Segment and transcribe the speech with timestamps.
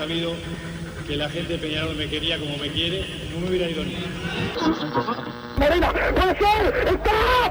[0.00, 0.32] sabido
[1.06, 3.04] que la gente de Peñarol me quería como me quiere,
[3.34, 3.98] no me hubiera ido ni.
[5.58, 7.50] Marina, puede ser, está,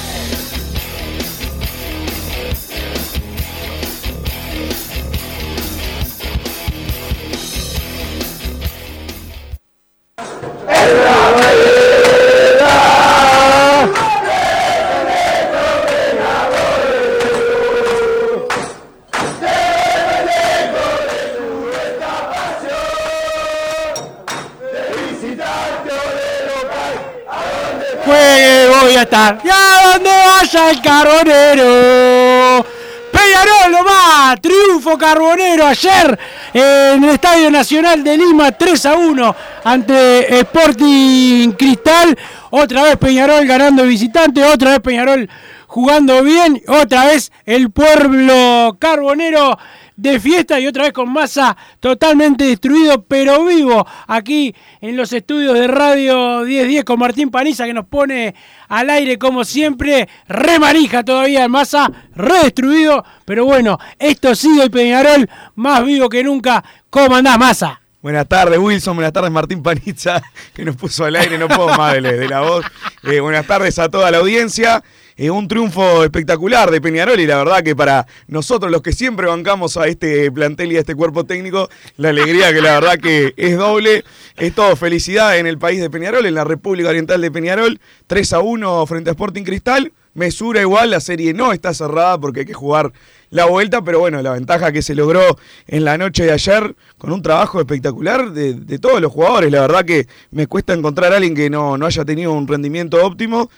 [30.51, 32.65] Vaya el carbonero.
[33.11, 36.17] Peñarol nomás, triunfo carbonero ayer
[36.53, 42.17] en el Estadio Nacional de Lima 3 a 1 ante Sporting Cristal.
[42.49, 45.29] Otra vez Peñarol ganando visitante, otra vez Peñarol
[45.67, 49.57] jugando bien, otra vez el pueblo carbonero
[50.01, 55.53] de fiesta y otra vez con masa totalmente destruido, pero vivo aquí en los estudios
[55.53, 58.33] de Radio 1010 con Martín Paniza que nos pone
[58.67, 64.63] al aire como siempre, re manija todavía en masa, re destruido, pero bueno, esto sigue
[64.63, 66.63] el Peñarol más vivo que nunca.
[66.89, 67.81] ¿Cómo andás, masa?
[68.01, 68.95] Buenas tardes, Wilson.
[68.95, 70.19] Buenas tardes, Martín Panizza,
[70.55, 71.37] que nos puso al aire.
[71.37, 72.65] No puedo más de, de la voz.
[73.03, 74.83] Eh, buenas tardes a toda la audiencia.
[75.21, 79.27] Eh, un triunfo espectacular de Peñarol y la verdad que para nosotros, los que siempre
[79.27, 83.35] bancamos a este plantel y a este cuerpo técnico, la alegría que la verdad que
[83.37, 84.03] es doble.
[84.35, 87.79] Es todo felicidad en el país de Peñarol, en la República Oriental de Peñarol.
[88.07, 89.93] 3 a 1 frente a Sporting Cristal.
[90.15, 92.91] Mesura igual, la serie no está cerrada porque hay que jugar
[93.29, 97.11] la vuelta, pero bueno, la ventaja que se logró en la noche de ayer con
[97.11, 99.51] un trabajo espectacular de, de todos los jugadores.
[99.51, 103.05] La verdad que me cuesta encontrar a alguien que no, no haya tenido un rendimiento
[103.05, 103.51] óptimo.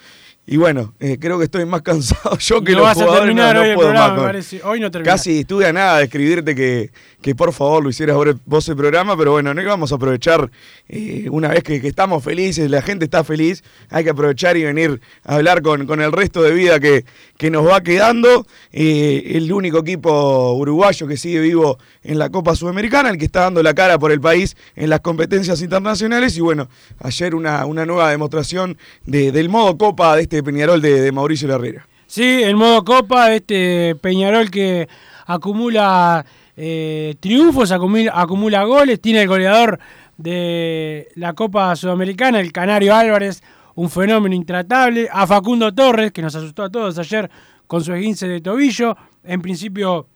[0.46, 3.22] Y bueno, eh, creo que estoy más cansado yo que No los vas a jugadores.
[3.28, 4.62] terminar no, no hoy el puedo programa, más parece.
[4.64, 4.92] Hoy no.
[4.92, 8.76] Casi estuve a nada de escribirte que, que por favor lo hicieras vos- vos el
[8.76, 10.52] programa, pero bueno, no íbamos a aprovechar
[10.90, 14.64] eh, una vez que, que estamos felices, la gente está feliz, hay que aprovechar y
[14.66, 17.06] venir a hablar con, con el resto de vida que,
[17.38, 18.46] que nos va quedando.
[18.74, 23.42] Eh, el único equipo uruguayo que sigue vivo en la Copa Sudamericana, el que está
[23.44, 26.36] dando la cara por el país en las competencias internacionales.
[26.36, 26.68] Y bueno,
[27.00, 31.88] ayer una, una nueva demostración de- del modo Copa de este Peñarol de, Mauricio Herrera.
[32.08, 34.88] Sí, en modo Copa, este Peñarol que
[35.26, 39.80] acumula eh, triunfos, acumula, acumula goles, tiene el goleador
[40.18, 43.44] de la Copa Sudamericana, el Canario Álvarez,
[43.76, 47.30] un fenómeno intratable, a Facundo Torres, que nos asustó a todos ayer
[47.68, 50.08] con su esguince de tobillo, en principio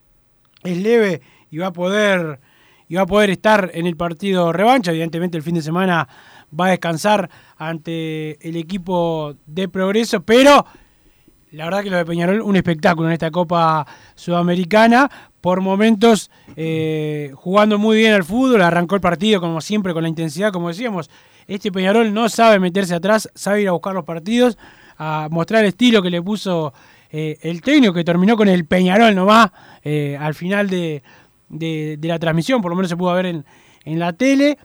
[0.64, 2.40] es leve y va a poder
[2.90, 6.08] y va a poder estar en el partido revancha, evidentemente el fin de semana
[6.58, 10.66] va a descansar ante el equipo de Progreso, pero
[11.52, 13.86] la verdad que lo de Peñarol, un espectáculo en esta Copa
[14.16, 15.10] Sudamericana.
[15.42, 20.10] Por momentos eh, jugando muy bien al fútbol, arrancó el partido como siempre con la
[20.10, 21.10] intensidad, como decíamos.
[21.48, 24.58] Este Peñarol no sabe meterse atrás, sabe ir a buscar los partidos,
[24.98, 26.74] a mostrar el estilo que le puso
[27.12, 29.52] eh, el técnico, que terminó con el Peñarol nomás
[29.84, 31.02] eh, al final de,
[31.48, 33.46] de- de la transmisión, por lo menos se pudo ver en,
[33.86, 34.58] en la tele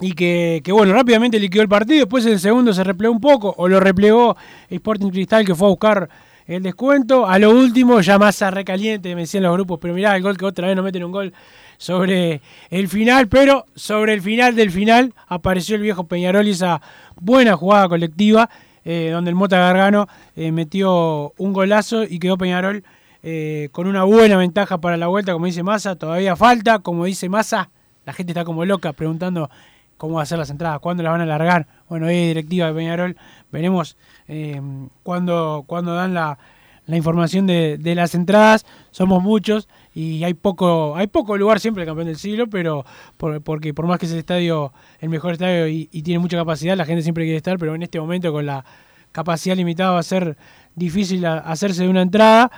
[0.00, 3.20] y que, que, bueno, rápidamente liquidó el partido, después en el segundo se replegó un
[3.20, 4.36] poco, o lo replegó
[4.68, 6.08] Sporting Cristal que fue a buscar
[6.46, 10.22] el descuento, a lo último ya masa recaliente, me decían los grupos, pero mirá el
[10.22, 11.34] gol que otra vez no meten un gol
[11.76, 12.40] sobre
[12.70, 16.80] el final, pero sobre el final del final apareció el viejo Peñarol y esa
[17.20, 18.48] buena jugada colectiva,
[18.84, 22.82] eh, donde el Mota Gargano eh, metió un golazo y quedó Peñarol
[23.22, 27.28] eh, con una buena ventaja para la vuelta, como dice Massa, todavía falta, como dice
[27.28, 27.68] Massa,
[28.06, 29.50] la gente está como loca preguntando
[29.98, 31.66] cómo va a ser las entradas, cuándo las van a alargar.
[31.90, 33.16] Bueno, hay directiva de Peñarol,
[33.52, 33.98] veremos
[34.28, 34.60] eh,
[35.02, 36.38] cuándo, dan la,
[36.86, 38.64] la información de, de las entradas.
[38.90, 42.86] Somos muchos y hay poco, hay poco lugar siempre el campeón del siglo, pero
[43.18, 46.76] por- porque por más que es el estadio, el mejor estadio y, tiene mucha capacidad,
[46.76, 48.64] la gente siempre quiere estar, pero en este momento con la
[49.12, 50.36] capacidad limitada va a ser
[50.74, 52.50] difícil hacerse de una entrada.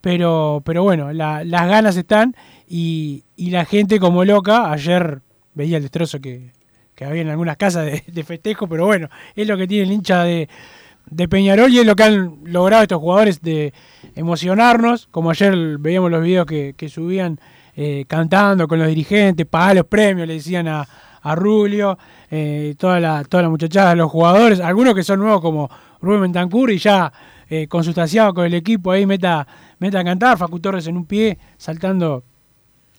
[0.00, 2.36] Pero, pero bueno, la- las ganas están
[2.68, 5.22] y, y la gente como loca, ayer
[5.54, 6.52] veía el destrozo que,
[6.98, 10.24] que había en algunas casas de, festejo, pero bueno, es lo que tiene el hincha
[10.24, 10.48] de,
[11.30, 13.72] Peñarol y es lo que han logrado estos jugadores de
[14.16, 17.38] emocionarnos, como ayer veíamos los videos que, subían
[17.76, 20.88] eh, cantando con los dirigentes, pagar los premios, le decían a,
[21.22, 21.96] a Rulio,
[22.32, 23.44] eh, toda, la, toda
[23.94, 25.70] los jugadores, algunos que son nuevos como
[26.02, 27.12] Rubén Bentancur y ya
[27.48, 29.46] eh, consustanciado con el equipo ahí meta,
[29.78, 32.24] meta a cantar, Facu Torres en un pie, saltando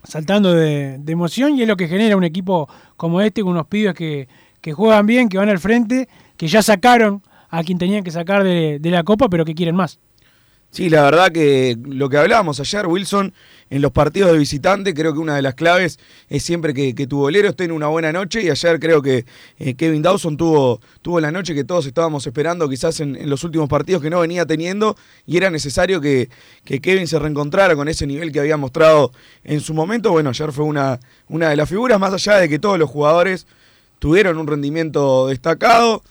[0.09, 2.67] saltando de, emoción y es lo que genera un equipo
[2.97, 4.27] como este, con unos pibes que,
[4.61, 8.43] que juegan bien, que van al frente, que ya sacaron a quien tenían que sacar
[8.43, 9.99] de, de la Copa, pero que quieren más.
[10.71, 13.33] Sí, la verdad que lo que hablábamos ayer, Wilson,
[13.71, 15.99] en los partidos de visitante, creo que una de las claves
[16.29, 19.25] es siempre que, tu bolero esté en una buena noche y ayer creo que
[19.57, 23.67] eh, Kevin Dawson tuvo, tuvo la noche que todos estábamos esperando quizás en, los últimos
[23.67, 24.95] partidos que no venía teniendo
[25.25, 26.29] y era necesario que,
[26.63, 29.11] que, Kevin se reencontrara con ese nivel que había mostrado
[29.43, 30.11] en su momento.
[30.11, 30.99] Bueno, ayer fue una,
[31.29, 33.47] una de las figuras, más allá de que todos los jugadores
[33.97, 36.03] tuvieron un rendimiento destacado.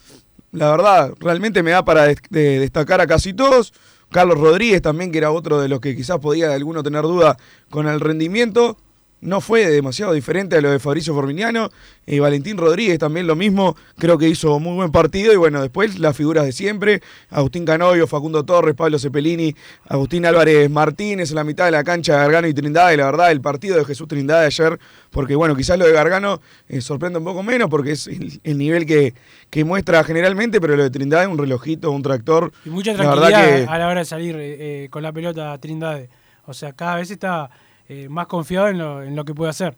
[0.50, 3.72] La verdad, realmente me da para de destacar a casi todos.
[4.10, 7.36] Carlos Rodríguez también, que era otro de los que quizás podía alguno tener duda
[7.70, 8.76] con el rendimiento.
[9.20, 11.70] No fue demasiado diferente a lo de Fabricio Forminiano.
[12.06, 13.76] Eh, Valentín Rodríguez también lo mismo.
[13.98, 15.32] Creo que hizo muy buen partido.
[15.32, 17.02] Y bueno, después las figuras de siempre.
[17.30, 19.54] Agustín Canovio, Facundo Torres, Pablo Cepelini,
[19.88, 22.96] Agustín Álvarez Martínez en la mitad de la cancha, Gargano y Trindade.
[22.96, 24.78] La verdad, el partido de Jesús Trindade ayer,
[25.10, 28.56] porque bueno, quizás lo de Gargano eh, sorprende un poco menos porque es el, el
[28.56, 29.14] nivel que,
[29.50, 32.52] que, muestra generalmente, pero lo de Trindade, un relojito, un tractor.
[32.64, 33.66] Y mucha tranquilidad la que...
[33.68, 36.08] a la hora de salir eh, con la pelota Trindade.
[36.46, 37.50] O sea, cada vez está
[37.88, 39.74] eh, más confiado en lo, en lo, que puede hacer.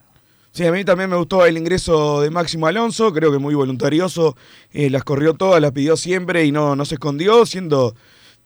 [0.51, 4.37] Sí, a mí también me gustó el ingreso de Máximo Alonso, creo que muy voluntarioso,
[4.73, 7.95] eh, las corrió todas, las pidió siempre y no, no se escondió, siendo,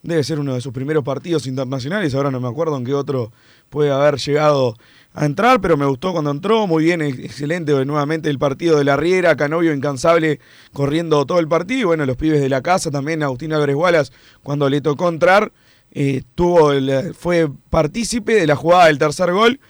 [0.02, 3.32] debe ser uno de sus primeros partidos internacionales, ahora no me acuerdo en qué otro
[3.70, 4.76] puede haber llegado
[5.14, 8.98] a entrar, pero me gustó cuando entró, muy bien, excelente nuevamente el partido de la
[8.98, 10.40] Riera, Canovio incansable
[10.74, 14.12] corriendo todo el partido, y bueno, los pibes de la casa también, Agustín Álvarez Wallace,
[14.42, 15.52] cuando le tocó entrar,
[15.94, 19.60] eh, tuvo el, fue partícipe de la jugada del tercer gol,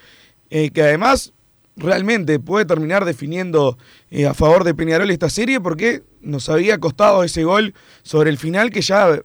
[0.51, 1.35] eh, que además
[1.77, 3.77] realmente puede terminar definiendo
[4.11, 8.39] eh, a favor de Peñarol esta serie porque nos había costado ese gol sobre el
[8.39, 9.21] final que ya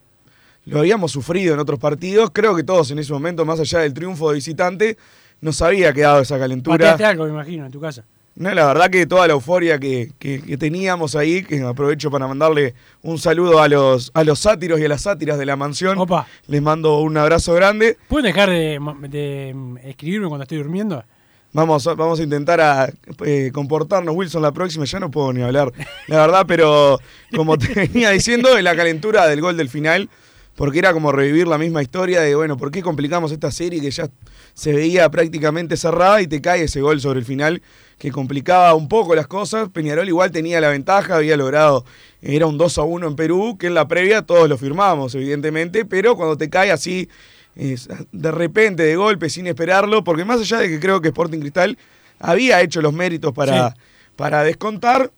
[0.65, 2.31] lo habíamos sufrido en otros partidos.
[2.33, 4.97] Creo que todos en ese momento, más allá del triunfo de visitante,
[5.39, 6.95] nos había quedado esa calentura.
[6.95, 8.03] Algo, me imagino, en tu casa.
[8.35, 12.25] No, la verdad que toda la euforia que, que, que, teníamos ahí, que aprovecho para
[12.25, 15.97] mandarle un saludo a los, a los sátiros y a las sátiras de la mansión.
[15.97, 16.25] Opa.
[16.47, 17.97] Les mando un abrazo grande.
[18.07, 18.79] ¿Pueden dejar de,
[19.09, 21.03] de escribirme cuando estoy durmiendo?
[21.51, 22.93] Vamos, vamos a intentar a,
[23.25, 24.85] eh, comportarnos, Wilson, la próxima.
[24.85, 25.71] Ya no puedo ni hablar,
[26.07, 26.99] la verdad, pero
[27.35, 30.09] como te venía diciendo, en la calentura del gol del final,
[30.55, 33.89] porque era como revivir la misma historia de, bueno, ¿por qué complicamos esta serie que
[33.89, 34.09] ya
[34.53, 37.63] se veía prácticamente cerrada y te cae ese gol sobre el final
[37.99, 39.69] que complicaba un poco las cosas?
[39.69, 41.85] Peñarol igual tenía la ventaja, había logrado,
[42.23, 45.85] era un 2 a 1 en Perú, que en la previa todos lo firmamos, evidentemente,
[45.85, 47.07] pero cuando te cae así
[47.55, 51.77] de repente, de golpe, sin esperarlo, porque más allá de que creo que Sporting Cristal
[52.19, 53.75] había hecho los méritos para, sí.
[54.15, 55.11] para descontar,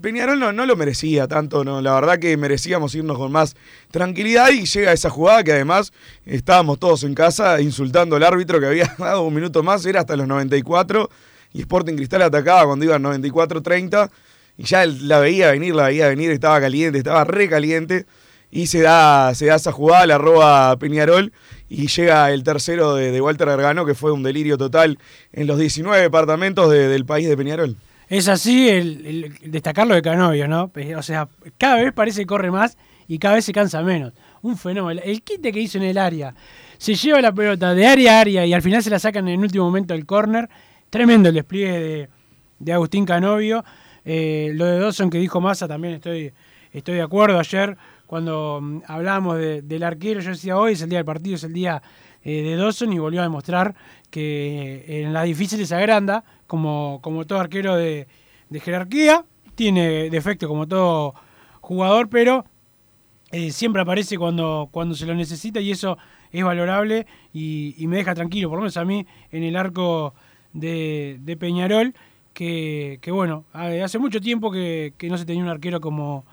[0.00, 3.56] Peñarol no, no, lo merecía tanto, no, la verdad que merecíamos irnos con más
[3.90, 5.92] tranquilidad y llega esa jugada que además
[6.26, 10.16] estábamos todos en casa insultando al árbitro que había dado un minuto más, era hasta
[10.16, 11.08] los 94
[11.54, 14.10] y Sporting Cristal atacaba cuando iba a 94-30
[14.58, 18.04] y ya la veía venir, la veía venir, estaba caliente, estaba re caliente
[18.50, 21.32] y se da, se da esa jugada, la roba Peñarol
[21.68, 24.98] y llega el tercero de, Walter Gargano que fue un delirio total
[25.32, 27.76] en los 19 departamentos de, del país de Peñarol.
[28.08, 30.70] Es así el, el, destacarlo de Canovio, ¿no?
[30.96, 32.76] O sea, cada vez parece que corre más
[33.08, 34.12] y cada vez se cansa menos.
[34.42, 35.00] Un fenómeno.
[35.02, 36.34] El quite que hizo en el área.
[36.78, 39.34] Se lleva la pelota de área a área y al final se la sacan en
[39.34, 40.48] el último momento del córner.
[40.94, 42.08] Tremendo el despliegue de,
[42.60, 43.64] de Agustín Canovio.
[44.04, 46.32] Eh, lo de Dawson que dijo Massa también estoy,
[46.72, 47.36] estoy de acuerdo.
[47.36, 51.34] Ayer cuando um, hablábamos de, del arquero, yo decía hoy es el día del partido,
[51.34, 51.82] es el día
[52.22, 53.74] eh, de Dawson y volvió a demostrar
[54.08, 58.06] que en la difícil se agranda, como, como todo arquero de,
[58.48, 59.24] de jerarquía,
[59.56, 61.16] tiene defecto como todo
[61.60, 62.44] jugador, pero
[63.32, 65.98] eh, siempre aparece cuando, cuando se lo necesita y eso
[66.30, 70.14] es valorable y, me deja tranquilo, por lo menos a mí, en el arco
[70.54, 71.94] de, de Peñarol,
[72.32, 76.24] que, que, bueno, hace mucho tiempo que, que, no se tenía un arquero como,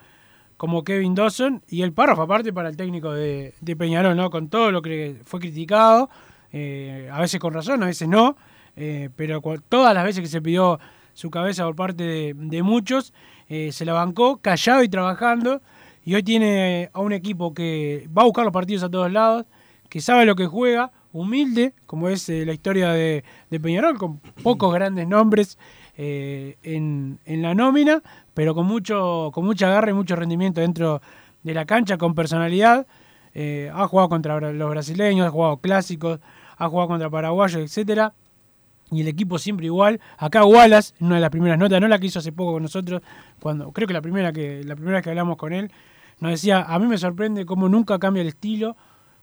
[0.57, 4.29] como Kevin Dawson y el párrafo aparte para el técnico de, de Peñarol, ¿no?
[4.29, 6.09] Con todo lo que fue criticado,
[6.53, 8.35] eh, a veces con razón, a veces no,
[8.75, 10.79] eh, pero todas las veces que se pidió
[11.13, 13.13] su cabeza por parte de, muchos,
[13.49, 15.61] eh, se la bancó callado y trabajando,
[16.03, 19.45] y hoy tiene a un equipo que va a buscar los partidos a todos lados,
[19.89, 24.19] que sabe lo que juega, humilde, como es eh, la historia de, de, Peñarol, con
[24.43, 25.57] pocos grandes nombres
[25.97, 28.01] eh, en, en la nómina,
[28.33, 31.01] pero con mucho, con mucha garra y mucho rendimiento dentro
[31.43, 32.87] de la cancha, con personalidad.
[33.33, 36.19] Eh, ha jugado contra los brasileños, ha jugado clásicos,
[36.57, 38.13] ha jugado contra paraguayos, etcétera.
[38.91, 40.01] Y el equipo siempre igual.
[40.17, 43.01] Acá Wallace, una de las primeras notas, no la que hizo hace poco con nosotros,
[43.39, 45.71] cuando creo que la primera que la primera que hablamos con él,
[46.19, 48.75] nos decía, a mí me sorprende cómo nunca cambia el estilo,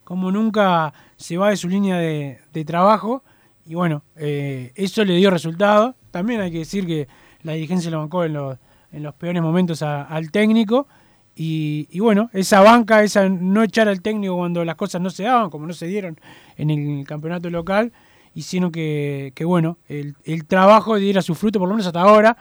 [0.08, 3.22] cómo nunca se va de su línea de, de trabajo.
[3.66, 5.96] Y bueno, eh, eso le dio resultado.
[6.10, 7.06] También hay que decir que
[7.42, 8.56] la dirigencia lo bancó en los,
[8.90, 10.88] en los peores momentos al técnico.
[11.36, 15.24] Y, y bueno, esa banca, esa no echar al técnico cuando las cosas no se
[15.24, 16.18] daban, como no se dieron
[16.56, 17.92] en el campeonato local,
[18.32, 22.34] hicieron que, que bueno, el, el trabajo diera su fruto, por lo menos hasta ahora,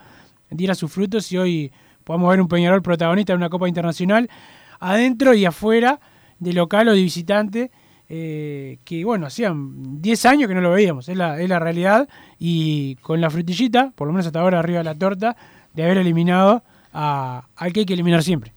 [0.50, 1.72] diera sus frutos y hoy
[2.06, 4.30] podamos ver un Peñarol protagonista en una Copa Internacional,
[4.80, 6.00] adentro y afuera,
[6.40, 7.72] de local o de visitante,
[8.10, 12.08] eh, que bueno, hacían 10 años que no lo veíamos, es la, es la realidad,
[12.40, 15.36] y con la frutillita, por lo menos hasta ahora arriba de la torta,
[15.74, 16.64] de haber eliminado
[16.94, 18.54] a, al que hay que eliminar siempre.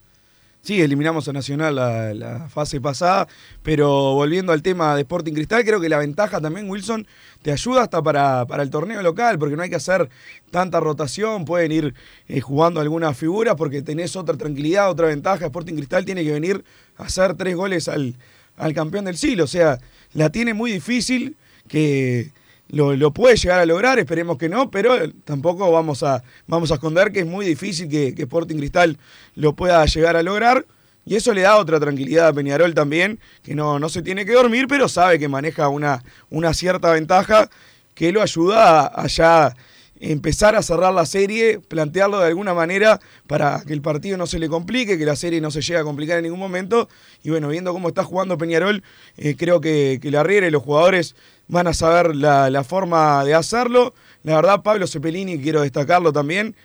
[0.61, 3.27] Sí, eliminamos a Nacional la, la fase pasada,
[3.63, 7.07] pero volviendo al tema de Sporting Cristal, creo que la ventaja también, Wilson,
[7.41, 10.09] te ayuda hasta para, para el torneo local, porque no hay que hacer
[10.51, 11.93] tanta rotación, pueden ir
[12.27, 15.45] eh, jugando algunas figuras, porque tenés otra tranquilidad, otra ventaja.
[15.45, 16.63] Sporting Cristal tiene que venir
[16.97, 18.15] a hacer tres goles al,
[18.57, 19.79] al campeón del siglo, o sea,
[20.13, 21.35] la tiene muy difícil,
[21.67, 22.31] que
[22.69, 26.75] lo, lo puede llegar a lograr, esperemos que no, pero tampoco vamos a, vamos a
[26.75, 28.97] esconder que es muy difícil que, que Sporting Cristal
[29.35, 30.65] lo pueda llegar a lograr.
[31.05, 34.33] Y eso le da otra tranquilidad a Peñarol también, que no, no se tiene que
[34.33, 37.49] dormir, pero sabe que maneja una, una cierta ventaja
[37.95, 39.55] que lo ayuda a, a ya
[39.99, 44.39] empezar a cerrar la serie, plantearlo de alguna manera para que el partido no se
[44.39, 46.89] le complique, que la serie no se llegue a complicar en ningún momento.
[47.23, 48.83] Y bueno, viendo cómo está jugando Peñarol,
[49.17, 51.15] eh, creo que, que la Riera y los jugadores
[51.47, 53.93] van a saber la, la forma de hacerlo.
[54.23, 56.55] La verdad, Pablo Cepelini, quiero destacarlo también,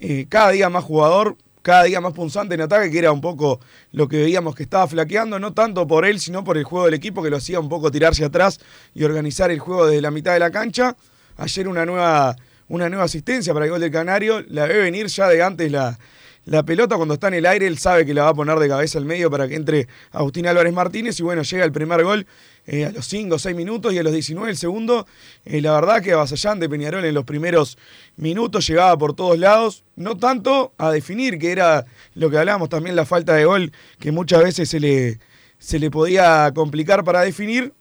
[0.00, 3.58] eh, cada día más jugador, cada día más punzante en ataque, que era un poco
[3.90, 6.94] lo que veíamos que estaba flaqueando, no tanto por él, sino por el juego del
[6.94, 8.60] equipo, que lo hacía un poco tirarse atrás
[8.94, 10.96] y organizar el juego desde la mitad de la cancha.
[11.36, 12.36] Ayer una nueva,
[12.68, 15.98] una nueva asistencia para el gol del Canario, la ve venir ya de antes la,
[16.46, 18.68] la pelota cuando está en el aire, él sabe que la va a poner de
[18.68, 22.24] cabeza al medio para que entre Agustín Álvarez Martínez y bueno, llega el primer gol
[22.66, 25.08] eh, a los 5 o 6 minutos y a los 19 el segundo.
[25.44, 27.76] Eh, la verdad que avasallante Peñarol en los primeros
[28.16, 31.84] minutos, llegaba por todos lados, no tanto a definir, que era
[32.14, 35.18] lo que hablábamos también, la falta de gol que muchas veces se le,
[35.58, 37.72] se le podía complicar para definir.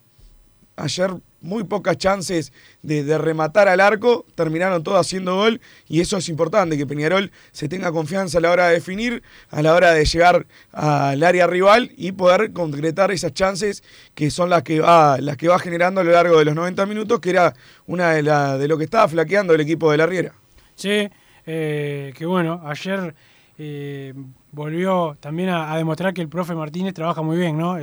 [0.75, 1.11] Ayer
[1.45, 2.51] muy pocas chances
[2.81, 7.69] de, rematar al arco, terminaron todos haciendo gol y eso es importante, que Peñarol se
[7.69, 11.91] tenga confianza a la hora de definir, a la hora de llegar al área rival
[11.95, 13.83] y poder concretar esas chances
[14.15, 16.85] que son las que va, las que va generando a lo largo de los 90
[16.87, 17.53] minutos, que era
[17.85, 20.33] una de, la, de lo que estaba flaqueando el equipo de la Riera.
[20.75, 21.09] Sí,
[21.45, 23.15] eh, que bueno, ayer
[23.57, 24.13] eh,
[24.51, 27.77] volvió también a, demostrar que el profe Martínez trabaja muy bien, ¿no?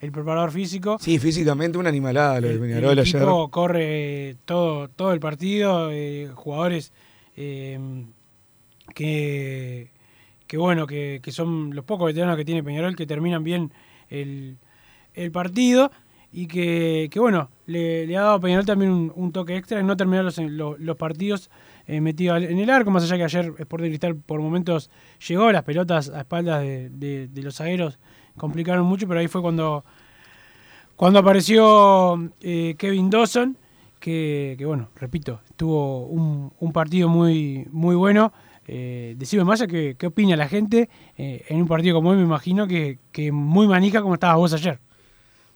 [0.00, 0.98] El preparador físico.
[1.00, 3.22] Sí, físicamente una animalada lo de Peñarol el ayer.
[3.50, 6.92] corre todo, todo el partido, eh, jugadores
[7.36, 7.78] eh,
[8.94, 9.90] que,
[10.46, 13.72] que bueno, que, que, son los pocos veteranos que tiene Peñarol que terminan bien
[14.08, 14.58] el,
[15.14, 15.90] el partido
[16.32, 19.80] y que, que bueno, le, le, ha dado a Peñarol también un, un toque extra
[19.80, 21.50] en no terminar los, los, los partidos
[21.86, 24.90] eh, metido en el arco, más allá que ayer Sporting Cristal por momentos
[25.26, 27.98] llegó, las pelotas a espaldas de, de, de los zagueros
[28.36, 29.84] complicaron mucho, pero ahí fue cuando,
[30.96, 33.56] cuando apareció eh, Kevin Dawson,
[33.98, 38.32] que, que, bueno, repito, tuvo un, un partido muy, muy bueno.
[38.68, 42.24] Eh, decime más qué, qué opina la gente eh, en un partido como hoy, me
[42.24, 44.80] imagino que, que muy manija como estabas vos ayer.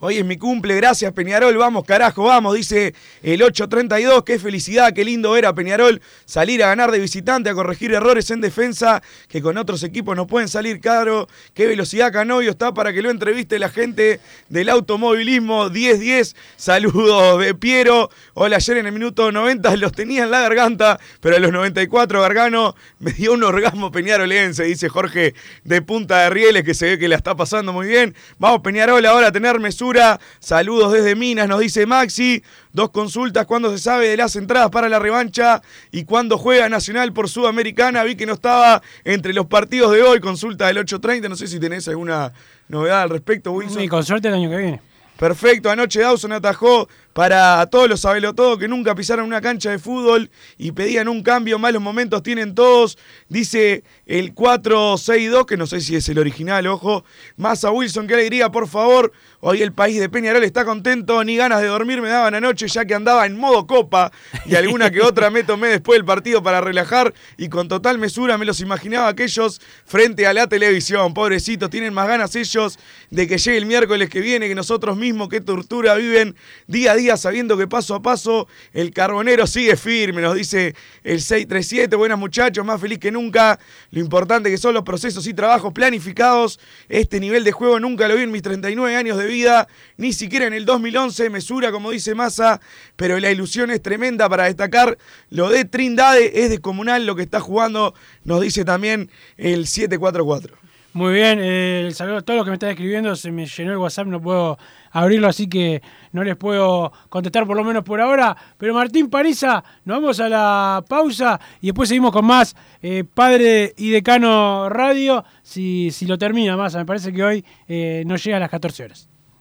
[0.03, 5.05] Hoy es mi cumple, gracias Peñarol, vamos carajo, vamos, dice el 832, qué felicidad, qué
[5.05, 9.43] lindo ver a Peñarol salir a ganar de visitante, a corregir errores en defensa que
[9.43, 13.59] con otros equipos no pueden salir caro, qué velocidad Canovio está para que lo entreviste
[13.59, 19.93] la gente del automovilismo, 10-10, saludos de Piero, hola, ayer en el minuto 90 los
[19.93, 24.89] tenía en la garganta, pero a los 94 Gargano me dio un orgasmo peñarolense, dice
[24.89, 28.63] Jorge de Punta de Rieles, que se ve que la está pasando muy bien, vamos
[28.63, 29.90] Peñarol ahora a tener mesura
[30.39, 32.43] Saludos desde Minas, nos dice Maxi.
[32.73, 35.63] Dos consultas, ¿cuándo se sabe de las entradas para la revancha?
[35.91, 38.05] Y cuándo juega Nacional por Sudamericana.
[38.05, 40.21] Vi que no estaba entre los partidos de hoy.
[40.21, 41.29] Consulta del 8.30.
[41.29, 42.33] No sé si tenés alguna
[42.69, 43.81] novedad al respecto, Wilson.
[43.81, 44.81] Sí, con suerte el año que viene.
[45.21, 46.89] Perfecto, anoche Dawson atajó
[47.21, 48.01] Para todos los
[48.35, 52.55] todo que nunca pisaron una cancha de fútbol y pedían un cambio, malos momentos tienen
[52.55, 52.97] todos.
[53.29, 57.05] Dice el 462, que no sé si es el original, ojo.
[57.37, 59.13] Massa Wilson, qué alegría, por favor.
[59.41, 62.87] Hoy el país de Peñarol está contento, ni ganas de dormir me daban anoche ya
[62.87, 64.13] que andaba en modo copa
[64.47, 68.39] y alguna que otra me tomé después del partido para relajar y con total mesura
[68.39, 71.13] me los imaginaba aquellos frente a la televisión.
[71.13, 72.79] Pobrecitos, tienen más ganas ellos
[73.11, 76.35] de que llegue el miércoles que viene que nosotros mismos, qué tortura viven
[76.67, 81.21] día a día sabiendo que paso a paso el carbonero sigue firme, nos dice el
[81.21, 81.95] 637.
[81.97, 83.59] Buenas muchachos, más feliz que nunca.
[83.91, 86.61] Lo importante que son los procesos y trabajos planificados.
[86.89, 90.47] Este nivel de juego nunca lo vi en mis 39 años de vida, ni siquiera
[90.47, 92.61] en el 2011, mesura como dice Massa,
[92.97, 94.99] pero la ilusión es tremenda para destacar.
[95.31, 100.57] Lo de Trindade es descomunal lo que está jugando, nos dice también el 744.
[100.93, 103.71] Muy bien, eh, el saludo a todos los que me están escribiendo, se me llenó
[103.71, 104.59] el WhatsApp, no puedo
[104.91, 105.83] abrirlo, así que
[106.13, 108.37] no les puedo contestar por lo menos por ahora.
[108.59, 113.75] Pero Martín Pariza, nos vamos a la pausa y después seguimos con más eh, Padre
[113.77, 118.37] y Decano Radio, si, si lo termina más, me parece que hoy eh, no llega
[118.37, 119.09] a las 14 horas.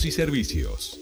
[0.00, 1.01] y servicios.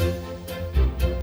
[0.00, 0.39] you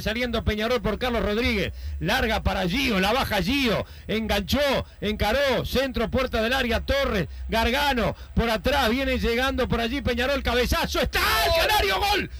[0.00, 6.42] Saliendo Peñarol por Carlos Rodríguez, larga para Gio, la baja Gio, enganchó, encaró, centro, puerta
[6.42, 12.00] del área, Torres, Gargano, por atrás, viene llegando por allí Peñarol, cabezazo, está el Canario,
[12.00, 12.30] gol,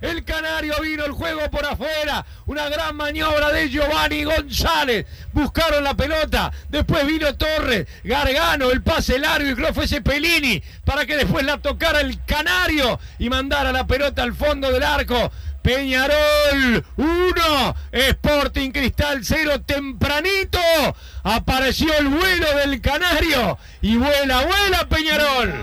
[0.00, 2.24] el Canario vino el juego por afuera.
[2.46, 5.06] Una gran maniobra de Giovanni González.
[5.32, 6.52] Buscaron la pelota.
[6.68, 7.86] Después vino Torres.
[8.04, 12.98] Gargano, el pase largo y creo fue Cepelini para que después la tocara el Canario
[13.18, 15.32] y mandara la pelota al fondo del arco.
[15.62, 20.58] Peñarol 1, Sporting Cristal 0, tempranito
[21.22, 25.54] apareció el vuelo del Canario y vuela, vuela Peñarol.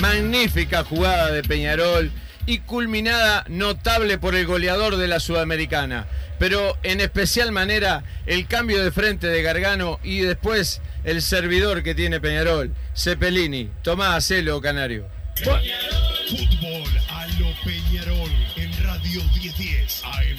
[0.00, 2.12] Magnífica jugada de Peñarol
[2.48, 6.06] y culminada notable por el goleador de la Sudamericana.
[6.38, 11.94] Pero en especial manera el cambio de frente de Gargano y después el servidor que
[11.94, 13.68] tiene Peñarol, Cepelini.
[13.82, 15.04] Tomá, hacelo, Canario.
[15.36, 20.38] Fútbol a lo Peñarol en Radio 1010 AM.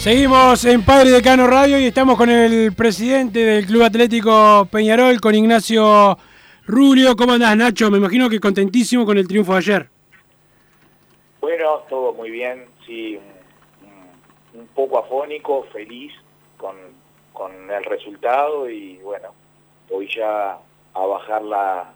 [0.00, 5.36] Seguimos en Padre Decano Radio y estamos con el presidente del Club Atlético Peñarol, con
[5.36, 6.18] Ignacio
[6.66, 7.14] Rubio.
[7.16, 7.90] ¿Cómo andás, Nacho?
[7.90, 9.88] Me imagino que contentísimo con el triunfo de ayer.
[11.40, 13.18] Bueno, todo muy bien, sí,
[14.54, 16.12] un, poco afónico, feliz
[16.56, 16.74] con,
[17.34, 19.28] con el resultado y bueno,
[19.90, 20.58] voy ya
[20.94, 21.92] a bajar la,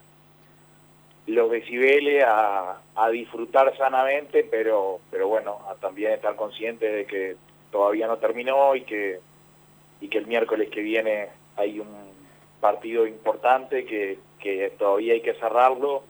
[1.27, 7.37] los decibeles, a, a disfrutar sanamente, pero, pero bueno, a también estar consciente de que
[7.73, 9.21] todavía no terminó y que,
[10.03, 11.89] y que el miércoles que viene hay un
[12.61, 16.03] partido importante que, que todavía hay que cerrarlo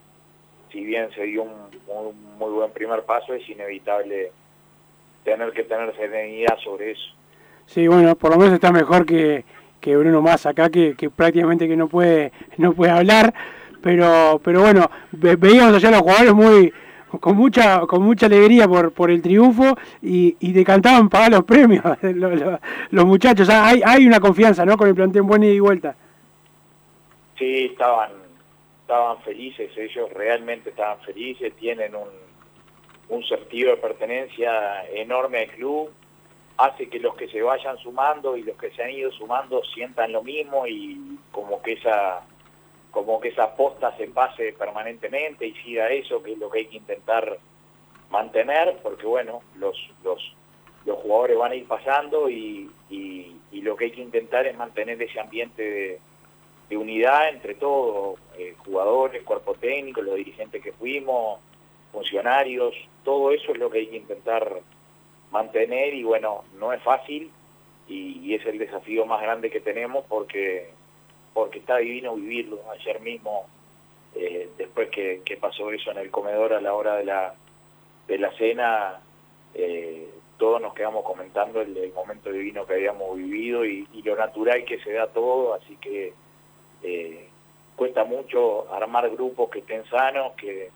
[0.70, 4.30] si bien se dio un, muy buen primer paso, es inevitable
[5.24, 7.10] tener que tener serenidad sobre eso.
[7.66, 9.44] Sí, bueno, por lo menos está mejor que,
[9.80, 13.32] que Bruno Más acá, que, que prácticamente que no puede, no puede hablar,
[13.82, 16.72] pero, pero bueno, ve- veíamos allá a los jugadores muy
[17.20, 21.44] con mucha con mucha alegría por, por el triunfo y, y te cantaban pagar los
[21.44, 21.82] premios
[22.90, 23.48] los, muchachos.
[23.48, 24.76] Ah, hay, hay una confianza, ¿no?
[24.76, 25.96] Con el plantel buen ida y vuelta.
[27.38, 28.10] Sí, estaban,
[28.82, 32.08] estaban felices, ellos realmente estaban felices, tienen un,
[33.08, 35.90] un sentido de pertenencia enorme al club,
[36.56, 40.12] hace que los que se vayan sumando y los que se han ido sumando sientan
[40.12, 42.22] lo mismo y como que esa
[42.90, 46.66] como que esa posta se pase permanentemente y siga eso, que es lo que hay
[46.66, 47.38] que intentar
[48.10, 50.34] mantener, porque bueno, los, los,
[50.86, 54.56] los jugadores van a ir pasando y, y, y lo que hay que intentar es
[54.56, 56.00] mantener ese ambiente de,
[56.68, 61.40] de unidad entre todos, eh, jugadores, cuerpo técnico, los dirigentes que fuimos,
[61.92, 64.60] funcionarios, todo eso es lo que hay que intentar
[65.30, 67.30] mantener y bueno, no es fácil
[67.88, 70.70] y, es el desafío más grande que tenemos porque
[71.32, 72.60] porque está divino vivirlo.
[72.70, 73.46] Ayer mismo,
[74.14, 77.34] eh, después que, pasó eso en el comedor a la hora de la,
[78.08, 79.00] de la cena,
[79.54, 84.80] eh, todos nos quedamos comentando el, momento divino que habíamos vivido y lo natural que
[84.80, 86.12] se da todo, así que
[86.82, 87.28] eh,
[87.76, 90.70] cuesta mucho armar grupos que estén sanos, que,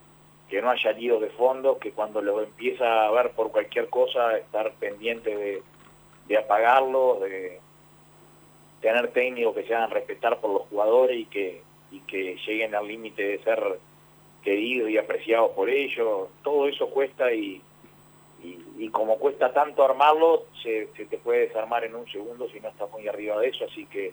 [0.48, 4.36] que no haya líos de fondo, que cuando lo empieza a ver por cualquier cosa,
[4.36, 5.62] estar pendiente de,
[6.28, 7.58] de apagarlo, de
[8.80, 12.86] tener técnicos que se hagan respetar por los jugadores y que, y que lleguen al
[12.86, 13.78] límite de ser
[14.42, 17.62] queridos y apreciados por ellos, todo eso cuesta y,
[18.42, 22.60] y, y como cuesta tanto armarlo, se, se te puede desarmar en un segundo si
[22.60, 24.12] no estás muy arriba de eso, así que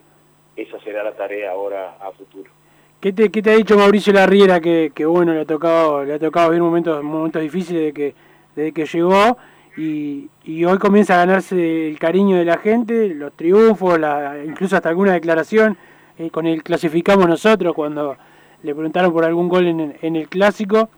[0.62, 2.52] esa será la tarea ahora a futuro.
[3.00, 6.16] ¿Qué te, qué te ha dicho Mauricio Larriera que, que bueno, le ha tocado, le
[6.16, 8.16] ha tocado vivir momentos, momentos difíciles de que,
[8.56, 9.38] desde que llegó
[9.78, 14.76] y, y hoy comienza a ganarse el cariño de la gente, los triunfos, la, incluso
[14.76, 15.78] hasta alguna declaración
[16.18, 18.18] eh, con el clasificamos nosotros cuando
[18.64, 20.90] le preguntaron por algún gol en, en el clásico,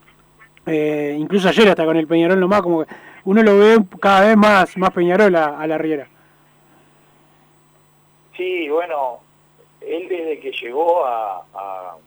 [0.66, 2.92] eh, incluso ayer hasta con el Peñarol nomás, como que
[3.26, 6.08] uno lo ve cada vez más, más Peñarol a, a Larriera.
[8.36, 9.20] Sí, bueno,
[9.82, 11.98] él desde que llegó a,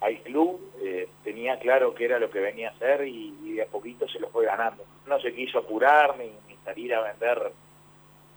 [0.00, 3.66] al club eh, tenía claro que era lo que venía a hacer y, de a
[3.66, 4.84] poquito se lo fue ganando.
[5.06, 7.52] No se quiso apurar ni, ni salir a vender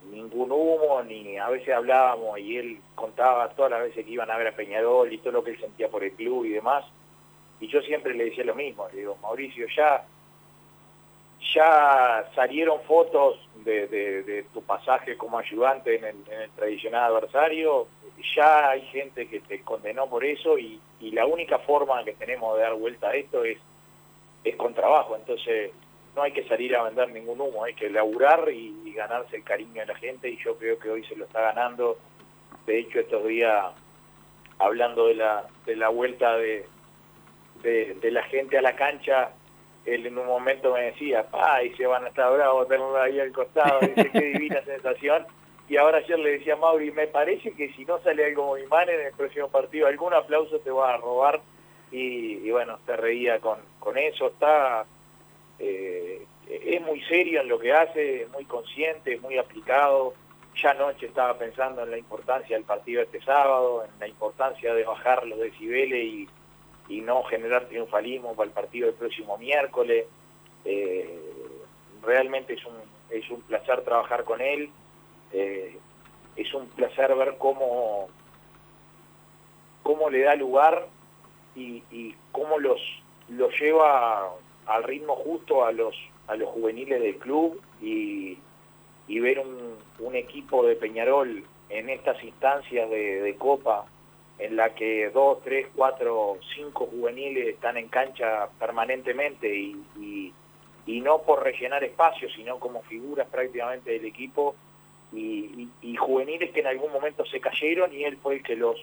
[0.09, 4.37] ningún humo, ni a veces hablábamos y él contaba todas las veces que iban a
[4.37, 6.85] ver a Peñarol y todo lo que él sentía por el club y demás.
[7.59, 10.03] Y yo siempre le decía lo mismo, le digo, Mauricio, ya,
[11.53, 17.87] ya salieron fotos de, tu pasaje como ayudante en el, tradicional adversario,
[18.35, 22.63] ya hay gente que te condenó por eso y, la única forma que tenemos de
[22.63, 23.57] dar vuelta a esto es,
[24.43, 25.71] es con trabajo, entonces
[26.15, 29.81] no hay que salir a vender ningún humo, hay que laburar y, ganarse el cariño
[29.81, 30.29] de la gente.
[30.29, 31.97] Y yo creo que hoy se lo está ganando.
[32.67, 33.73] De hecho, estos días,
[34.59, 36.67] hablando de la, de la vuelta de,
[37.63, 39.31] de la gente a la cancha,
[39.85, 43.19] él en un momento me decía, pa, y se van a estar bravos, tenerlo ahí
[43.19, 45.25] al costado, dice, qué divina sensación.
[45.67, 48.65] Y ahora ayer le decía a Mauri, me parece que si no sale algo muy
[48.67, 51.41] mal en el próximo partido, algún aplauso te va a robar.
[51.91, 54.85] Y, y bueno, se reía con, con eso, está
[55.59, 60.13] eh, es muy serio en lo que hace, es muy consciente, muy aplicado.
[60.61, 64.83] Ya anoche estaba pensando en la importancia del partido este sábado, en la importancia de
[64.83, 66.29] bajar los decibeles y,
[66.87, 70.05] y no generar triunfalismo para el partido del próximo miércoles.
[70.65, 71.19] Eh,
[72.03, 72.75] realmente es un,
[73.09, 74.69] es un placer trabajar con él,
[75.33, 75.77] eh,
[76.35, 78.07] es un placer ver cómo,
[79.83, 80.87] cómo le da lugar
[81.55, 82.79] y, cómo los,
[83.29, 84.31] los lleva
[84.65, 85.95] al ritmo justo a los,
[86.27, 88.37] a los juveniles del club y,
[89.07, 93.85] ver un, equipo de Peñarol en estas instancias de Copa
[94.41, 100.33] en la que dos, tres, cuatro, cinco juveniles están en cancha permanentemente y, y,
[101.01, 104.55] no por rellenar espacios, sino como figuras prácticamente del equipo
[105.13, 108.77] y, y- juveniles que en algún momento se cayeron y él fue el que los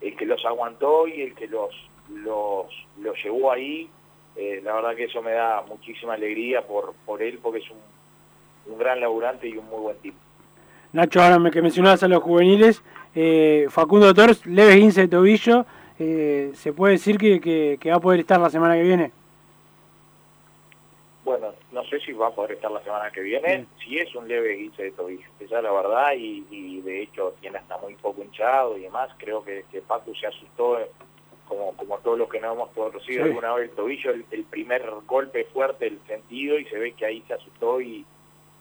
[0.00, 1.74] el que los aguantó y el que los
[2.10, 2.66] los,
[3.00, 3.88] los llevó ahí.
[4.36, 8.72] Eh, la verdad que eso me da muchísima alegría por, por él porque es un,
[8.72, 10.16] un gran laburante y un muy buen tipo.
[10.92, 12.82] Nacho, ahora que mencionabas a los juveniles,
[13.20, 15.66] eh, Facundo Tors, leve 15 de tobillo,
[15.98, 19.10] eh, ¿se puede decir que, que- que va a poder estar la semana que viene?
[21.24, 24.28] Bueno, no sé si va a poder estar la semana que viene, si es un
[24.28, 27.94] leve guice de tobillo, esa es la verdad, y, y de hecho tiene hasta muy
[27.96, 30.78] poco hinchado y demás, creo que, que Paco se asustó
[31.48, 33.28] como, como todos los que no hemos torcido Sí.
[33.30, 37.04] alguna vez el tobillo, el, el primer golpe fuerte, el sentido, y se ve que
[37.06, 38.06] ahí se asustó y,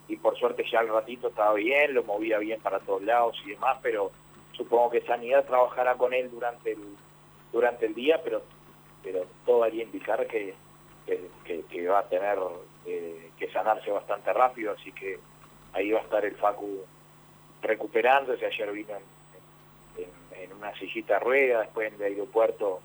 [0.09, 3.51] y por suerte ya al ratito estaba bien, lo movía bien para todos lados y
[3.51, 4.11] demás, pero
[4.57, 6.79] supongo que Sanidad trabajará con él durante el,
[7.53, 8.41] durante el día, pero,
[9.03, 10.53] pero todo haría indicar que,
[11.05, 12.37] que, que- que va a tener
[12.85, 15.19] eh, que sanarse bastante rápido, así que
[15.73, 16.83] ahí va a estar el Facu
[17.61, 22.81] recuperándose, ayer vino en, en- en una sillita de rueda, después en el aeropuerto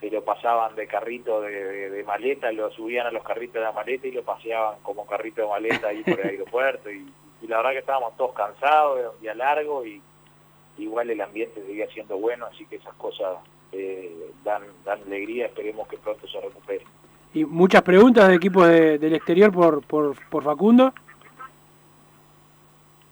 [0.00, 3.60] se lo pasaban de carrito de, de- de maleta, lo subían a los carritos de
[3.60, 6.90] la maleta y lo paseaban como carrito de maleta ahí por el aeropuerto.
[6.90, 10.00] Y, y la verdad que estábamos todos cansados, era un día largo y
[10.78, 13.38] igual el ambiente seguía siendo bueno, así que esas cosas
[13.72, 16.84] eh, dan, dan alegría, esperemos que pronto se recupere.
[17.34, 20.92] Y muchas preguntas de equipos de- del exterior por, por, por Facundo.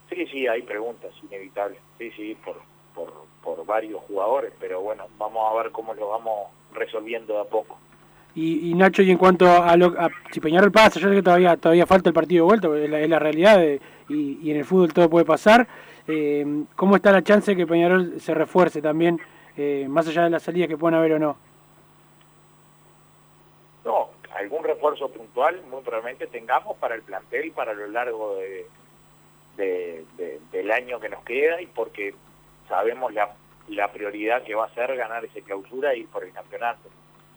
[0.09, 2.57] Sí, sí, hay preguntas inevitables, sí, sí, por,
[2.94, 7.44] por, por varios jugadores, pero bueno, vamos a ver cómo lo vamos resolviendo de a
[7.44, 7.79] poco.
[8.35, 11.23] Y, y Nacho, y en cuanto a, lo, a si Peñarol pasa, yo sé que
[11.23, 14.51] todavía todavía falta el partido de vuelta, es la, es la realidad de- y, y
[14.51, 15.66] en el fútbol todo puede pasar.
[16.08, 19.20] Eh, ¿Cómo está la chance de que Peñarol se refuerce también,
[19.56, 21.36] eh, más allá de las salidas que puedan haber o no?
[23.84, 28.66] No, algún refuerzo puntual muy probablemente tengamos para el plantel para lo largo de,
[29.56, 32.14] de- de- del año que nos queda y porque
[32.68, 33.30] sabemos la,
[33.68, 36.88] la prioridad que va a ser ganar ese clausura y ir por el campeonato,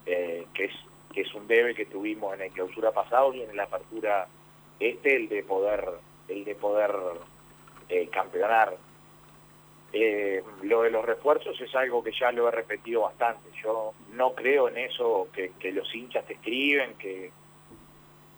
[0.06, 0.74] eh, que es
[1.14, 4.28] que es un debe que tuvimos en el clausura pasado y en la apertura
[4.80, 5.88] este el de poder
[6.28, 6.92] el de poder
[7.94, 8.76] eh, campeonar
[9.96, 13.50] eh, lo de los refuerzos es algo que ya lo he repetido bastante.
[13.62, 17.30] Yo no creo en eso que, que los hinchas te escriben, que,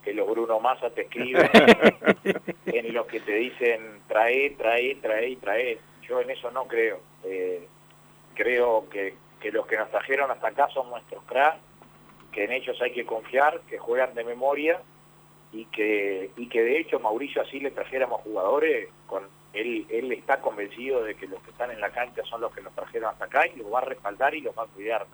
[0.04, 1.50] que los Bruno Massa te escriben,
[2.66, 5.80] en los que te dicen trae, trae, trae y trae.
[6.02, 7.00] Yo en eso no creo.
[7.24, 7.66] Eh,
[8.34, 11.62] creo que, que los que nos trajeron hasta acá son nuestros cracks,
[12.34, 14.82] que en ellos hay que confiar, que juegan de memoria
[15.54, 19.24] y que, y que de hecho Mauricio así le trajéramos jugadores, con
[19.56, 22.74] él, está convencido de que los que están en la cancha son los que nos
[22.74, 25.06] trajeron hasta acá y los va a respaldar y los va a cuidar.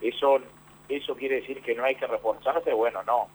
[0.00, 0.40] Eso,
[0.88, 3.28] eso quiere decir que no hay que reforzarse, bueno, no,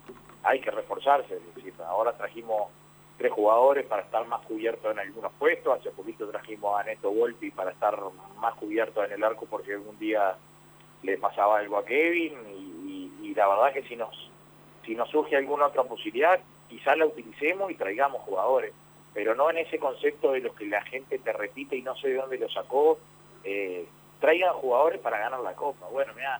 [0.44, 1.36] hay que reforzarse.
[1.36, 2.70] Es decir, ahora trajimos
[3.18, 7.52] tres jugadores para estar más cubiertos en algunos puestos, hace poquito trajimos a Neto Volpi
[7.52, 7.98] para estar
[8.40, 10.36] más cubiertos en el arco porque algún día
[11.04, 14.32] le pasaba algo a Kevin y, la verdad que si nos
[14.84, 18.74] si nos surge alguna otra posibilidad quizás la utilicemos y traigamos jugadores
[19.18, 22.10] pero no en ese concepto de los que la gente te repite y no sé
[22.10, 23.00] de dónde lo sacó
[23.44, 23.88] eh,
[24.20, 25.88] traigan jugadores para ganar la copa.
[25.88, 26.40] Bueno mira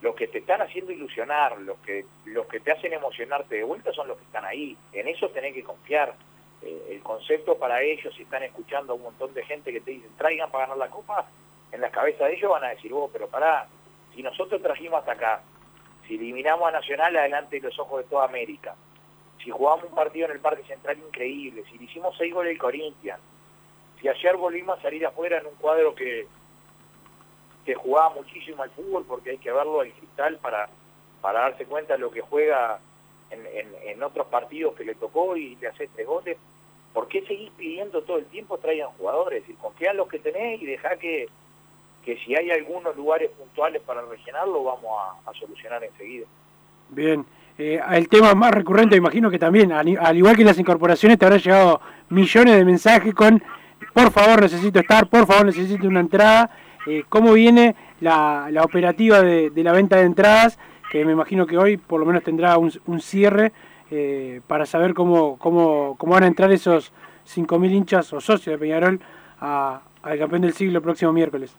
[0.00, 3.92] los que te están haciendo ilusionar los que los que te hacen emocionarte de vuelta
[3.92, 4.76] son los que están ahí.
[4.92, 6.16] En eso tenés que confiar.
[6.62, 9.92] Eh, el concepto para ellos si están escuchando a un montón de gente que te
[9.92, 11.28] dicen traigan para ganar la copa
[11.70, 13.68] en la cabeza de ellos van a decir vos pero pará
[14.16, 15.42] si nosotros trajimos hasta acá,
[16.08, 18.74] si eliminamos a Nacional adelante de los ojos de toda América,
[19.42, 22.58] si jugamos un partido en el Parque Central increíble, si le hicimos seis goles al
[22.58, 23.20] Corinthians,
[24.00, 26.26] si ayer volvimos a salir afuera en un cuadro que,
[27.64, 30.68] que jugaba muchísimo al fútbol, porque hay que verlo al cristal para,
[31.20, 32.78] para darse cuenta de lo que juega
[33.30, 36.36] en, en- otros partidos que le tocó y le hace tres goles,
[36.92, 39.38] ¿por qué seguís pidiendo todo el tiempo traigan jugadores?
[39.40, 41.28] Es decir, confía en los que tenés y dejá que,
[42.04, 46.26] que si hay algunos lugares puntuales para rellenarlo, vamos a, a solucionar enseguida.
[46.90, 47.26] Bien.
[47.58, 51.24] Eh, el tema más recurrente, imagino que también, al, al igual que las incorporaciones, te
[51.24, 53.42] habrán llegado millones de mensajes con
[53.92, 56.50] por favor necesito estar, por favor necesito una entrada.
[56.86, 60.58] Eh, ¿Cómo viene la, la operativa de, la venta de entradas?
[60.90, 63.52] Que me imagino que hoy por lo menos tendrá un, cierre
[63.90, 66.92] eh, para saber cómo, cómo, cómo van a entrar esos
[67.26, 69.00] 5.000 hinchas o socios de Peñarol
[69.40, 71.56] al campeón del siglo el próximo miércoles.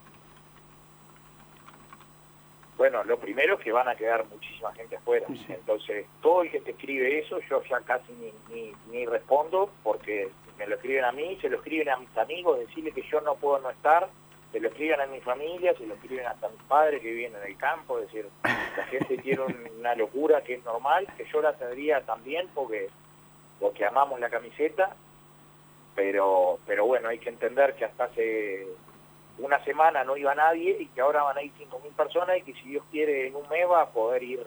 [2.77, 5.25] Bueno, lo primero es que van a quedar muchísima gente afuera.
[5.49, 10.29] Entonces, todo el que te escribe eso, yo ya casi ni, ni, ni respondo porque
[10.57, 13.35] me lo escriben a mí, se lo escriben a mis amigos, decirle que yo no
[13.35, 14.07] puedo no estar,
[14.51, 17.35] se lo escriben a mi familia, se lo escriben hasta a mis padres que viven
[17.35, 21.25] en el campo, es decir, la gente tiene un- una locura que es normal, que
[21.25, 22.89] yo la tendría también porque,
[23.59, 24.95] porque amamos la camiseta,
[25.95, 28.67] pero, pero bueno, hay que entender que hasta hace
[29.39, 32.53] una semana no iba nadie y que ahora van a ir 5.000 personas y que
[32.53, 34.45] si Dios quiere en un mes va a poder ir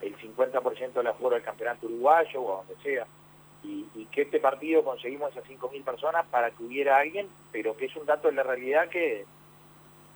[0.00, 3.06] el 50% de la fuera del campeonato uruguayo o a donde sea.
[3.64, 7.96] Y, que este partido conseguimos esas 5.000 personas para que hubiera alguien, pero que es
[7.96, 9.24] un dato de la realidad que,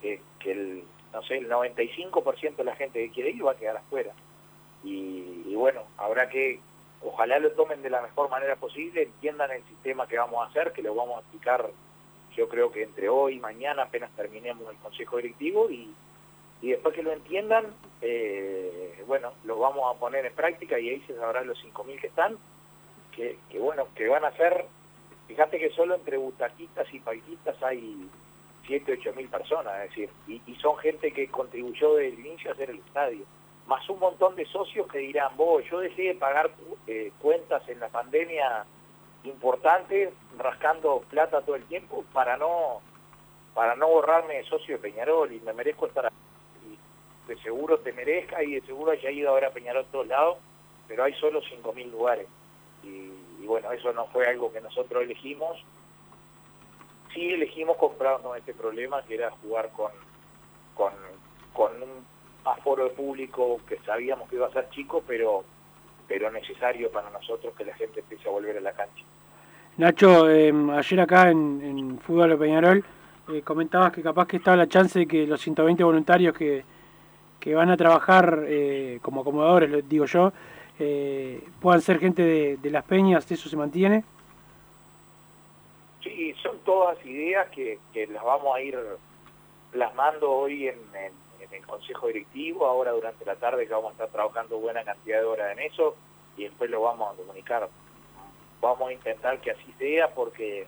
[0.03, 3.57] que, que el, no sé, el 95% de la gente que quiere ir va a
[3.57, 4.13] quedar afuera.
[4.85, 6.61] Y, y bueno, habrá que,
[7.03, 10.73] ojalá lo tomen de la mejor manera posible, entiendan el sistema que vamos a hacer,
[10.73, 11.71] que lo vamos a explicar
[12.37, 15.93] yo creo que entre hoy y mañana apenas terminemos el consejo directivo y,
[16.63, 17.67] y después que lo entiendan,
[18.03, 22.07] eh, bueno, lo vamos a poner en práctica y ahí se sabrán los 5.000 que
[22.07, 22.37] están,
[23.13, 24.67] que, bueno, que van a ser,
[25.27, 28.07] fíjate que solo entre butaquistas y paquistas hay
[28.67, 32.51] 7, 8 mil personas, es decir, y, y son gente que contribuyó desde el inicio
[32.51, 33.25] a hacer el estadio,
[33.67, 36.51] más un montón de socios que dirán, vos, yo dejé de pagar
[36.87, 38.67] eh, cuentas en la pandemia
[39.29, 42.81] importantes, rascando plata todo el tiempo para no
[43.55, 46.79] para no borrarme de socio de Peñarol y me merezco estar aquí.
[47.27, 50.07] De seguro te merezca y de seguro haya ido a ver a Peñarol a todos
[50.07, 50.39] lados,
[50.87, 52.27] pero hay solo 5.000 lugares.
[52.83, 55.65] Y, y bueno, eso no fue algo que nosotros elegimos,
[57.17, 59.91] sí elegimos comprarnos este problema que era jugar con,
[60.75, 60.93] con,
[61.55, 62.07] con un
[62.45, 65.45] aforo de público que sabíamos que iba a ser chico, pero,
[66.09, 69.05] pero necesario para nosotros que la gente empiece a volver a la cancha.
[69.77, 72.85] Nacho, eh, ayer acá en, en Fútbol de Peñarol
[73.29, 76.65] eh, comentabas que capaz que estaba la chance de que los 120 voluntarios que,
[77.41, 80.33] que van a trabajar eh, como acomodadores, lo digo yo,
[80.79, 84.05] eh, puedan ser gente de, de las peñas, ¿eso se mantiene?
[86.05, 88.79] Sí, son todas ideas que, que las vamos a ir
[89.73, 93.93] plasmando hoy en, en, en el Consejo Directivo, ahora durante la tarde que vamos a
[93.93, 95.97] estar trabajando buena cantidad de horas en eso
[96.37, 97.69] y después lo vamos a comunicar.
[98.61, 100.67] Vamos a intentar que así sea porque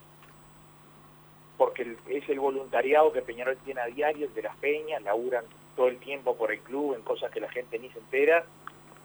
[1.57, 5.45] porque es el voluntariado que Peñarol tiene a diario, de las peñas, laburan
[5.75, 8.45] todo el tiempo por el club en cosas que la gente ni se entera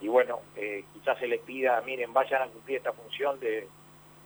[0.00, 3.66] y bueno, eh, quizás se les pida, miren, vayan a cumplir esta función de,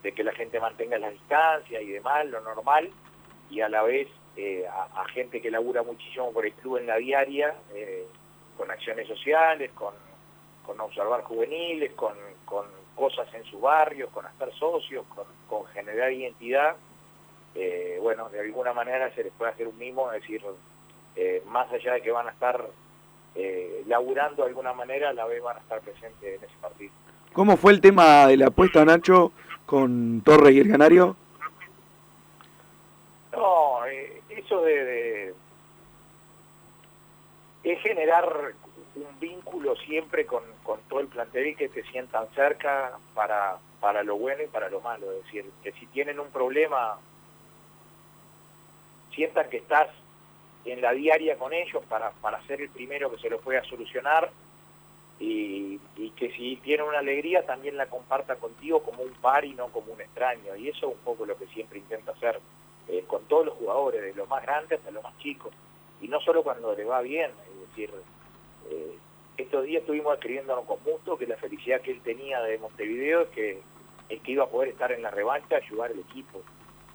[0.02, 2.90] de que la gente mantenga la distancia y demás, lo normal,
[3.50, 4.08] y a la vez
[4.38, 8.06] eh, a, a gente que labura muchísimo por el club en la diaria, eh,
[8.56, 9.92] con acciones sociales, con,
[10.64, 12.14] con observar juveniles, con,
[12.44, 12.64] con
[12.94, 16.76] cosas en su barrio, con hacer socios, con, con generar identidad,
[17.54, 20.42] eh, bueno, de alguna manera se les puede hacer un mimo, es decir,
[21.46, 22.64] más allá de que van a estar
[23.86, 26.92] laburando de alguna manera, a la vez van a estar presentes en ese partido.
[27.32, 29.32] ¿Cómo fue el tema de la apuesta, Nacho,
[29.66, 31.16] con Torres y el Canario?
[33.32, 35.34] No, eh, eso de,
[37.82, 38.54] generar
[38.94, 44.02] un vínculo siempre con, con todo el plantel y que te sientan cerca para, para
[44.02, 45.12] lo bueno y para lo malo.
[45.12, 46.98] Es decir, que si tienen un problema,
[49.14, 49.88] sientan que estás
[50.64, 54.30] en la diaria con ellos para, para ser el primero que se lo pueda solucionar
[55.20, 59.52] y, y que si tienen una alegría también la comparta contigo como un par y
[59.52, 60.56] no como un extraño.
[60.56, 62.40] Y eso es un poco lo que siempre intento hacer
[62.88, 65.52] eh, con todos los jugadores, de los más grandes hasta los más chicos.
[66.00, 67.90] Y no solo cuando le va bien, es decir,
[68.70, 68.96] eh,
[69.36, 73.28] estos días estuvimos escribiéndonos con Musto que la felicidad que él tenía de Montevideo es
[73.28, 73.60] que,
[74.08, 76.40] es que iba a poder estar en la revancha, ayudar al equipo.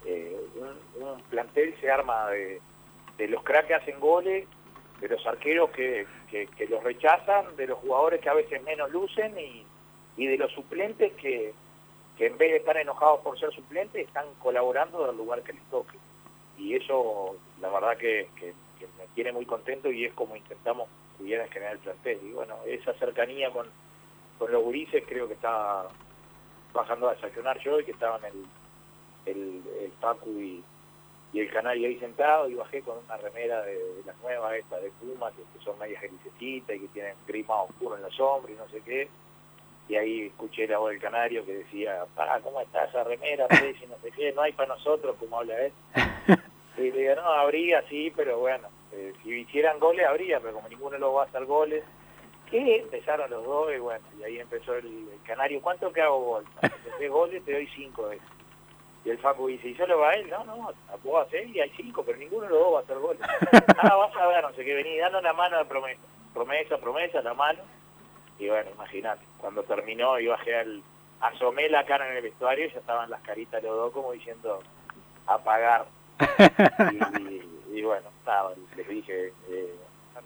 [0.04, 2.60] Eh, un, plantel se arma de,
[3.28, 4.46] los cracks que hacen goles,
[5.00, 6.06] de los arqueros que,
[6.68, 11.54] los rechazan, de los jugadores que a veces menos lucen y de los suplentes que,
[12.16, 15.62] que en vez de estar enojados por ser suplentes están colaborando del lugar que les
[15.64, 15.98] toque.
[16.58, 18.28] Y eso la verdad que,
[18.98, 20.88] me tiene muy contento y es como intentamos
[21.18, 22.20] cuidar en general el plantel.
[22.22, 23.66] Y bueno, esa cercanía con,
[24.38, 25.88] con los gurises creo que está
[26.72, 28.44] bajando a desayunar yo y que estaban el,
[29.26, 30.62] el, el Pacu y,
[31.32, 34.90] y el Canario ahí sentado y bajé con una remera de, las nuevas estas de
[34.90, 38.58] Puma que, son medias grisecitas y que tienen gris más oscuro en los hombros y
[38.58, 39.08] no sé qué
[39.88, 43.56] y ahí escuché la voz del Canario que decía pará cómo está esa remera no
[43.56, 45.72] sé qué no hay para nosotros como habla él
[46.78, 50.68] y le digo no habría sí pero bueno eh, si hicieran goles habría pero como
[50.68, 51.84] ninguno lo va a hacer goles
[52.50, 56.20] que empezaron los dos y bueno y ahí empezó el, el Canario ¿cuánto que hago
[56.20, 56.44] gol?
[56.62, 58.28] Haces goles te doy cinco veces
[59.04, 60.30] y el Facu dice, ¿y solo va a él?
[60.30, 60.72] No, no,
[61.02, 63.20] puedo hacer y hay cinco, pero ninguno de los dos va a hacer goles.
[63.78, 66.00] ah, vas a ver, no sé qué, vení, dando la mano de promesa.
[66.32, 67.60] Promesa, promesa, la mano.
[68.38, 70.82] Y bueno, imagínate, cuando terminó y bajé al...
[71.20, 74.60] Asomé la cara en el vestuario y ya estaban las caritas los dos como diciendo,
[75.26, 75.86] apagar.
[76.92, 79.74] y, y- y bueno, nada, les dije, eh,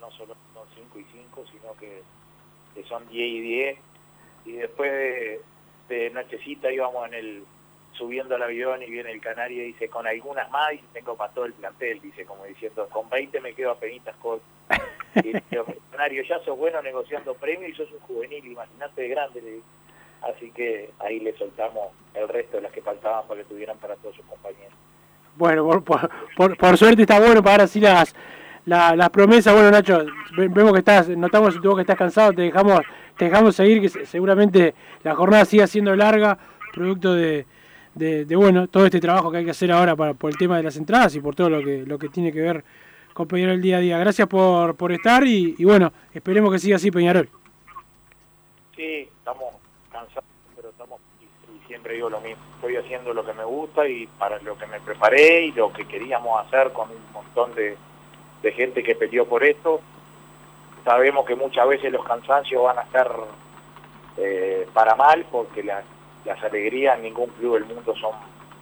[0.01, 2.03] no solo son 5 y 5, sino que,
[2.75, 3.79] que son 10 y 10.
[4.47, 5.41] Y después de,
[5.89, 7.45] de nochecita íbamos en el
[7.99, 11.33] subiendo al avión y viene el canario y dice, con algunas más, dice, tengo para
[11.33, 14.41] todo el plantel, dice, como diciendo, con 20 me quedo a penitas con...
[15.25, 15.33] Y
[15.91, 19.65] canario, ya sos bueno negociando premios y sos un juvenil, imagínate de grande, le digo.
[20.23, 23.97] Así que ahí le soltamos el resto de las que faltaban para que tuvieran para
[23.97, 24.73] todos sus compañeros.
[25.37, 28.15] Bueno, por, por, por- suerte está bueno para ahora sí las,
[28.65, 29.55] la- las promesas.
[29.55, 30.05] Bueno, Nacho,
[30.37, 32.81] ve- vemos que estás, notamos que estás cansado, te dejamos,
[33.17, 36.39] te dejamos seguir, que se- seguramente la jornada siga siendo larga,
[36.73, 37.47] producto de,
[37.95, 40.57] de, de, bueno, todo este trabajo que hay que hacer ahora para, por el tema
[40.57, 42.65] de las entradas y por todo lo que, lo que tiene que ver
[43.13, 43.99] con Peñarol el día a día.
[43.99, 47.29] Gracias por, por estar y, bueno, esperemos que siga así Peñarol.
[48.77, 49.55] Sí, estamos
[49.91, 50.25] cansados,
[50.55, 54.07] pero estamos, y, y siempre digo lo mismo, estoy haciendo lo que me gusta y
[54.19, 57.77] para lo que me preparé y lo que queríamos hacer con un montón de,
[58.43, 59.81] de gente que peleó por esto.
[60.85, 63.11] Sabemos que muchas veces los cansancios van a estar
[64.17, 65.85] eh, para mal porque las,
[66.29, 68.13] las alegrías en ningún club del mundo son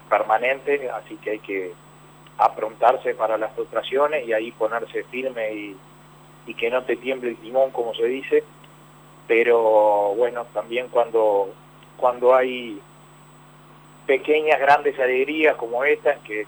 [0.08, 1.72] permanentes, así que hay que
[2.38, 5.76] aprontarse para las frustraciones y ahí ponerse firme y,
[6.54, 8.44] que no te tiemble el timón, como se dice.
[9.26, 11.52] Pero bueno, también cuando,
[11.96, 12.80] cuando hay
[14.06, 16.46] pequeñas, grandes alegrías como esta, en que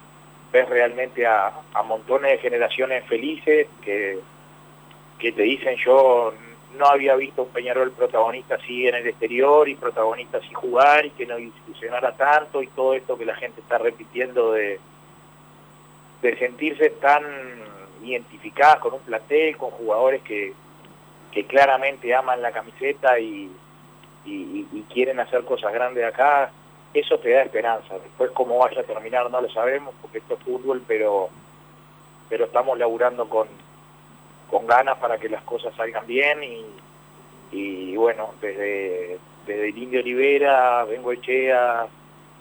[0.52, 4.20] ves realmente a, a montones de generaciones felices que,
[5.18, 6.32] que te dicen yo
[6.76, 11.10] no había visto un Peñarol protagonista así en el exterior y protagonista así jugar y
[11.10, 14.78] que no discusionara tanto y todo esto que la gente está repitiendo de,
[16.22, 17.22] de sentirse tan
[18.02, 20.52] identificadas con un plantel, con jugadores que,
[21.32, 23.50] que claramente aman la camiseta y,
[24.24, 26.52] y, y quieren hacer cosas grandes acá,
[26.94, 27.98] eso te da esperanza.
[27.98, 31.30] Después cómo vaya a terminar no lo sabemos porque esto es fútbol, pero,
[32.28, 33.48] pero estamos laburando con,
[34.50, 36.64] con ganas para que las cosas salgan bien y,
[37.52, 41.86] y bueno, desde, desde el Indio Olivera, Bengo Echea,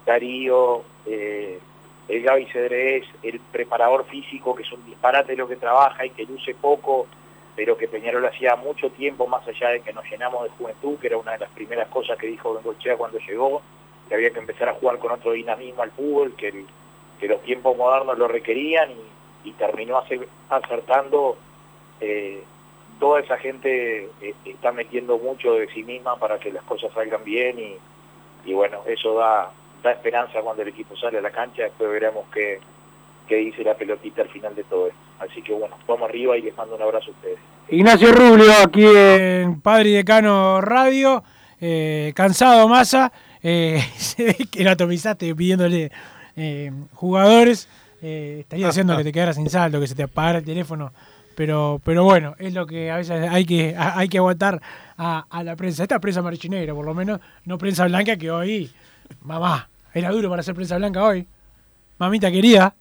[0.06, 1.60] Darío, eh,
[2.08, 6.24] el Gaby Cedrés, el preparador físico, que es un disparate lo que trabaja y que
[6.26, 7.08] luce poco,
[7.56, 11.08] pero que Peñarol hacía mucho tiempo, más allá de que nos llenamos de juventud, que
[11.08, 13.62] era una de las primeras cosas que dijo Bengochea cuando llegó,
[14.08, 16.64] que había que empezar a jugar con otro dinamismo al fútbol, que,
[17.20, 18.92] que los tiempos modernos lo requerían
[19.44, 21.38] y, terminó ace- acertando.
[22.02, 22.44] Eh,
[23.00, 27.24] toda esa gente eh, está metiendo mucho de sí misma para que las cosas salgan
[27.24, 29.52] bien y, y bueno, eso da,
[29.92, 32.60] esperanza cuando el equipo sale a la cancha, después veremos qué,
[33.28, 35.00] qué dice la pelotita al final de todo esto.
[35.20, 37.40] Así que bueno, vamos arriba y les mando un abrazo a ustedes.
[37.70, 41.24] Ignacio Rubio aquí en Padre y Decano Radio,
[41.60, 45.92] eh, cansado masa, eh, se ve que lo atomizaste pidiéndole
[46.36, 47.68] eh, jugadores,
[48.02, 50.94] eh, estaría haciendo que te quedaras sin saldo, que se te apagara el teléfono,
[51.38, 54.60] pero, pero bueno, es lo que a veces hay que, a- hay que aguantar
[54.98, 58.72] a, a la prensa, esta prensa marichinegra por lo menos, no prensa blanca que hoy,
[59.22, 61.28] mamá, era duro para hacer prensa blanca hoy,
[62.00, 62.74] mamita querida,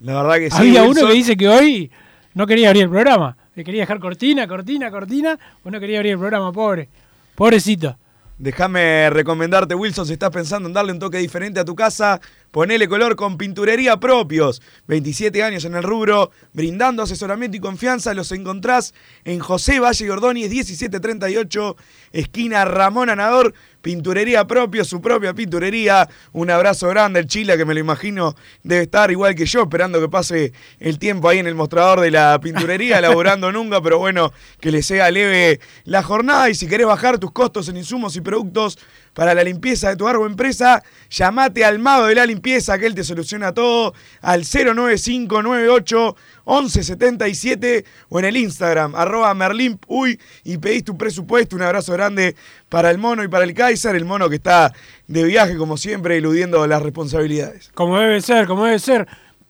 [0.00, 0.58] La verdad que sí.
[0.60, 1.90] había uno que dice que hoy
[2.34, 3.36] no quería abrir el programa.
[3.52, 5.36] Que quería dejar cortina, cortina, cortina.
[5.64, 6.88] O no quería abrir el programa, pobre.
[7.34, 7.96] Pobrecito.
[8.40, 12.20] Déjame recomendarte, Wilson, si estás pensando en darle un toque diferente a tu casa,
[12.52, 14.62] ponele color con pinturería propios.
[14.86, 20.50] 27 años en el rubro, brindando asesoramiento y confianza, los encontrás en José Valle Gordóñez
[20.50, 21.76] 1738,
[22.12, 26.08] esquina Ramón Anador, pinturería propio, su propia pinturería.
[26.32, 30.00] Un abrazo grande al Chila, que me lo imagino debe estar igual que yo, esperando
[30.00, 34.32] que pase el tiempo ahí en el mostrador de la pinturería, laburando nunca, pero bueno,
[34.60, 36.50] que le sea leve la jornada.
[36.50, 38.78] Y si querés bajar tus costos en insumos y productos
[39.18, 42.94] para la limpieza de tu árbol empresa, llamate al mago de la limpieza, que él
[42.94, 46.16] te soluciona todo, al 09598
[46.46, 51.56] 1177 o en el Instagram, arroba merlimp, uy, y pedís tu presupuesto.
[51.56, 52.36] Un abrazo grande
[52.68, 54.72] para el mono y para el Kaiser, el mono que está
[55.08, 57.72] de viaje como siempre, eludiendo las responsabilidades.
[57.74, 59.08] Como debe ser, como debe ser.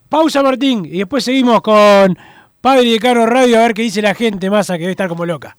[0.09, 0.87] Pausa, Martín.
[0.87, 2.17] Y después seguimos con
[2.63, 5.27] Padre y Decano Radio a ver qué dice la gente masa que debe estar como
[5.27, 5.59] loca.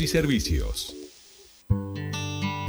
[0.00, 0.96] y servicios.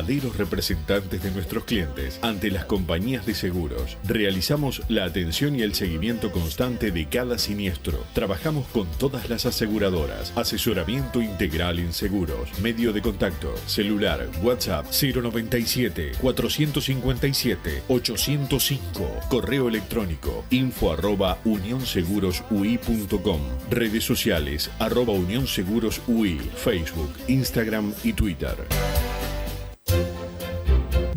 [0.00, 3.98] verdaderos representantes de nuestros clientes ante las compañías de seguros.
[4.04, 8.02] Realizamos la atención y el seguimiento constante de cada siniestro.
[8.14, 10.32] Trabajamos con todas las aseguradoras.
[10.36, 12.48] Asesoramiento integral en seguros.
[12.62, 13.54] Medio de contacto.
[13.66, 14.26] Celular.
[14.42, 19.20] WhatsApp 097 457 805.
[19.28, 23.40] Correo electrónico info arroba unionSegurosUI.com.
[23.70, 26.38] Redes sociales arroba unionSegurosUI.
[26.56, 28.56] Facebook, Instagram y Twitter.
[29.92, 30.29] you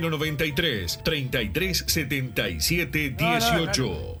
[0.00, 4.20] 093 33 77 18.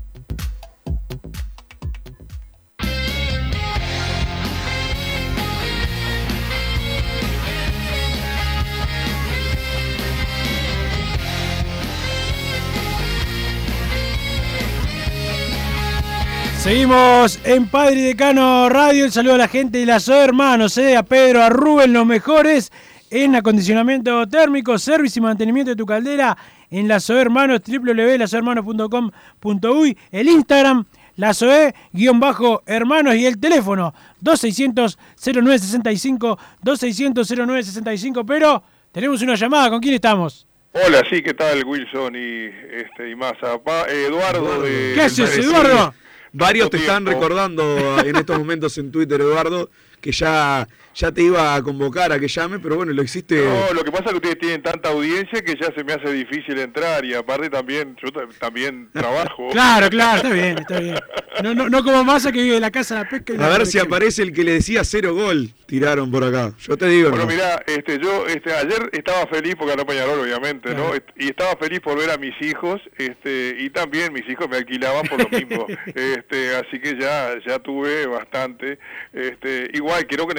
[16.61, 19.05] Seguimos en Padre y Decano Radio.
[19.05, 22.71] El saludo a la gente de las hermanos, eh, a Pedro, a Rubén, los mejores
[23.09, 26.37] en acondicionamiento térmico, servicio y mantenimiento de tu caldera
[26.69, 30.85] en la SOE Hermanos, www.lasohermanos.com.uy, el Instagram,
[31.15, 39.79] la SOE, guion bajo hermanos y el teléfono 2600-0965, 2600-0965, pero tenemos una llamada, ¿con
[39.79, 40.45] quién estamos?
[40.73, 43.59] Hola, sí, ¿qué tal Wilson y este y Massa?
[43.89, 44.91] Eduardo de...
[44.93, 45.95] ¿Qué haces, Eduardo?
[46.33, 49.69] Varios te están recordando en estos momentos en Twitter, Eduardo,
[49.99, 53.43] que ya, ya te iba a convocar a que llame, pero bueno, lo hiciste.
[53.45, 56.11] No, lo que pasa es que ustedes tienen tanta audiencia que ya se me hace
[56.11, 59.49] difícil entrar y aparte también, yo ta- también trabajo.
[59.51, 60.95] Claro, claro, está bien, está bien.
[61.43, 63.33] No, no, no como Massa que vive en la casa de la pesca.
[63.33, 65.49] y A la ver si aparece el que le decía cero gol.
[65.65, 66.51] Tiraron por acá.
[66.59, 67.31] Yo te digo, Bueno, no.
[67.31, 70.91] mirá, este, yo este, ayer estaba feliz porque ganó Peñarol, obviamente, ¿no?
[71.17, 75.07] Y estaba feliz por ver a mis hijos, este, y también mis hijos me alquilaban
[75.07, 75.65] por lo mismo.
[75.95, 78.79] este, así que ya, ya tuve bastante.
[79.13, 80.33] Este, igual creo que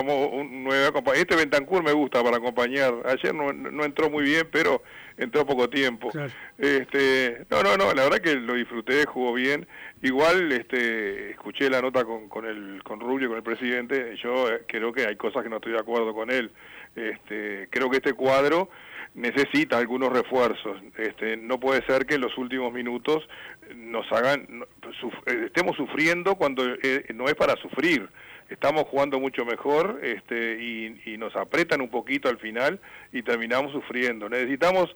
[0.00, 1.20] un nuevo acompañante.
[1.34, 2.94] Este Bentancur me gusta para acompañar.
[3.06, 4.82] Ayer no, no entró muy bien, pero
[5.16, 6.10] entró poco tiempo.
[6.58, 9.66] Este, no, no, no, la verdad que lo disfruté, jugó bien.
[10.02, 14.16] Igual este, escuché la nota con, con, el, con Rubio, con el presidente.
[14.22, 16.50] Yo eh, creo que hay cosas que no estoy de acuerdo con él.
[16.94, 18.68] Este, creo que este cuadro
[19.14, 20.80] necesita algunos refuerzos.
[20.96, 23.28] Este, no puede ser que en los últimos minutos
[23.74, 24.64] nos hagan,
[25.00, 28.08] suf- eh, estemos sufriendo cuando eh, no es para sufrir.
[28.48, 32.80] Estamos jugando mucho mejor este, y, y nos apretan un poquito al final
[33.12, 34.28] y terminamos sufriendo.
[34.28, 34.94] Necesitamos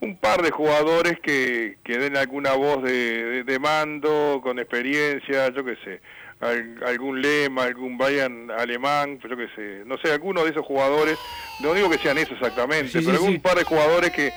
[0.00, 5.48] un par de jugadores que, que den alguna voz de, de- de mando, con experiencia,
[5.50, 6.00] yo qué sé,
[6.40, 11.18] al- algún lema, algún Bayern alemán, yo qué sé, no sé, alguno de esos jugadores,
[11.60, 13.38] no digo que sean eso exactamente, Sí, sí, pero algún sí.
[13.38, 14.32] par de jugadores que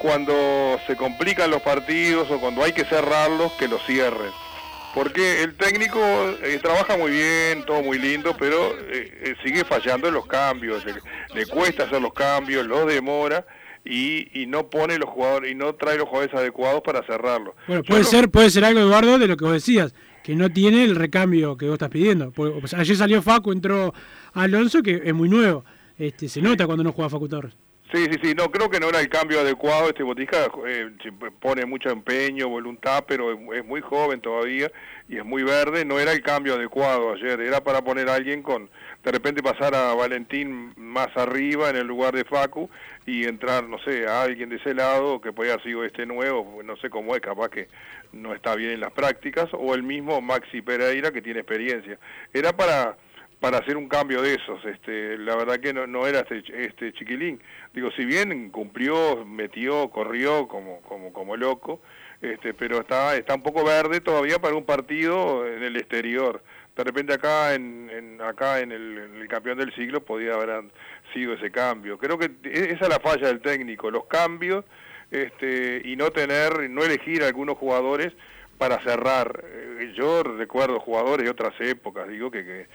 [0.00, 4.30] cuando se complican los partidos o cuando hay que cerrarlos, que los cierren.
[4.96, 6.00] Porque el técnico
[6.42, 10.86] eh, trabaja muy bien, todo muy lindo, pero eh, eh, sigue fallando en los cambios,
[10.86, 10.94] le,
[11.34, 13.46] le cuesta hacer los cambios, los demora
[13.84, 17.54] y, y no pone los jugadores y no trae los jugadores adecuados para cerrarlo.
[17.68, 19.94] Bueno, puede ser, puede ser algo, Eduardo, de lo que vos decías,
[20.24, 22.30] que no tiene el recambio que vos estás pidiendo.
[22.30, 23.92] Porque, sea, ayer salió Facu, entró
[24.32, 25.62] Alonso, que es muy nuevo.
[25.98, 27.52] Este, se nota cuando no juega Facu Torres.
[27.92, 29.88] Sí, sí, sí, no, creo que no era el cambio adecuado.
[29.88, 30.90] Este Botija eh,
[31.40, 34.72] pone mucho empeño, voluntad, pero es, muy joven todavía
[35.08, 35.84] y es muy verde.
[35.84, 38.68] No era el cambio adecuado ayer, era para poner a alguien con,
[39.04, 42.68] de repente pasar a Valentín más arriba en el lugar de Facu
[43.06, 46.60] y entrar, no sé, a alguien de ese lado que podía haber sido este nuevo,
[46.64, 47.68] no sé cómo es, capaz que
[48.12, 52.00] no está bien en las prácticas, o el mismo Maxi Pereira que tiene experiencia.
[52.34, 52.96] Era para
[53.40, 54.64] para hacer un cambio de esos.
[54.64, 57.40] Este, la verdad que no, no era este, este chiquilín.
[57.74, 61.80] Digo, si bien cumplió, metió, corrió como, como, como loco,
[62.22, 66.42] este, pero está, está un poco verde todavía para un partido en el exterior.
[66.74, 70.64] De repente acá en, en acá en el, campeón del siglo podía haber
[71.12, 71.98] sido ese cambio.
[71.98, 74.64] Creo que e- esa es la falla del técnico, los cambios
[75.10, 78.12] este, y no tener, no elegir algunos jugadores
[78.58, 79.42] para cerrar.
[79.44, 82.66] Eh, Yo recuerdo jugadores de otras épocas, digo que, que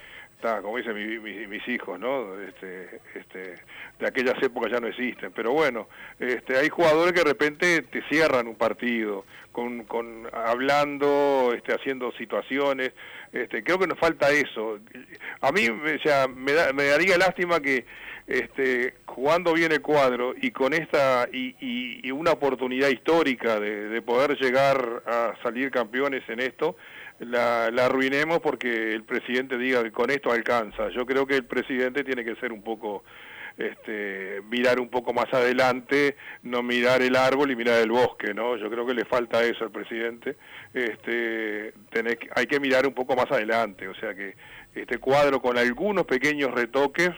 [0.41, 2.39] está, como dicen mi- mi- mis hijos, ¿no?
[2.41, 3.55] Este, este,
[3.99, 5.87] de aquellas épocas ya no existen, pero bueno,
[6.19, 12.11] este, hay jugadores que de repente te cierran un partido, con, con hablando, este, haciendo
[12.13, 12.91] situaciones,
[13.33, 14.79] este, creo que nos falta eso.
[15.41, 17.85] A mí o sea, me, da- me daría lástima que
[18.27, 23.89] este, jugando bien el cuadro y con esta y, y- y una oportunidad histórica de,
[23.89, 26.77] de poder llegar a salir campeones en esto,
[27.22, 30.89] la, la arruinemos porque el presidente diga que con esto alcanza.
[30.89, 33.03] Yo creo que el presidente tiene que ser un poco,
[33.57, 38.57] este, mirar un poco más adelante, no mirar el árbol y mirar el bosque, ¿no?
[38.57, 40.36] Yo creo que le falta eso al presidente.
[40.74, 44.36] Este, tenés hay que mirar un poco más adelante, o sea que
[44.74, 47.11] este cuadro con algunos pequeños retoques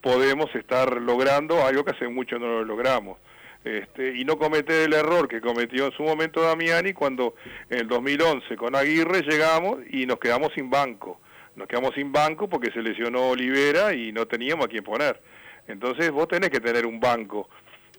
[0.00, 3.18] podemos estar logrando algo que hace mucho no lo logramos.
[3.64, 7.34] Este, y no cometer el error que cometió en su momento Damiani cuando
[7.70, 11.20] en el 2011 con Aguirre llegamos y nos quedamos sin banco.
[11.56, 15.20] Nos quedamos sin banco porque se lesionó Olivera y no teníamos a quién poner.
[15.66, 17.48] Entonces vos tenés que tener un banco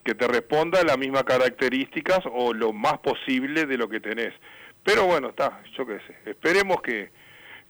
[0.04, 4.34] que te responda a las mismas características o lo más posible de lo que tenés.
[4.84, 6.30] Pero bueno, está, yo qué sé.
[6.30, 7.10] Esperemos que,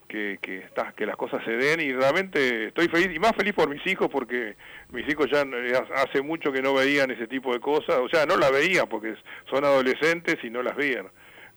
[0.08, 3.54] que, que, está, que las cosas se den y realmente estoy feliz y más feliz
[3.54, 4.56] por mis hijos porque
[4.92, 8.26] mis hijos ya eh, hace mucho que no veían ese tipo de cosas, o sea,
[8.26, 9.16] no las veían porque
[9.50, 11.08] son adolescentes y no las veían.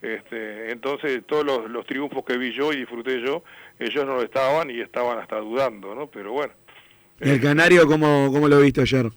[0.00, 3.42] Este, entonces todos los, los triunfos que vi yo y disfruté yo,
[3.78, 6.06] ellos no lo estaban y estaban hasta dudando, ¿no?
[6.06, 6.52] Pero bueno.
[7.20, 9.10] ¿Y el Canario cómo, cómo lo viste ayer?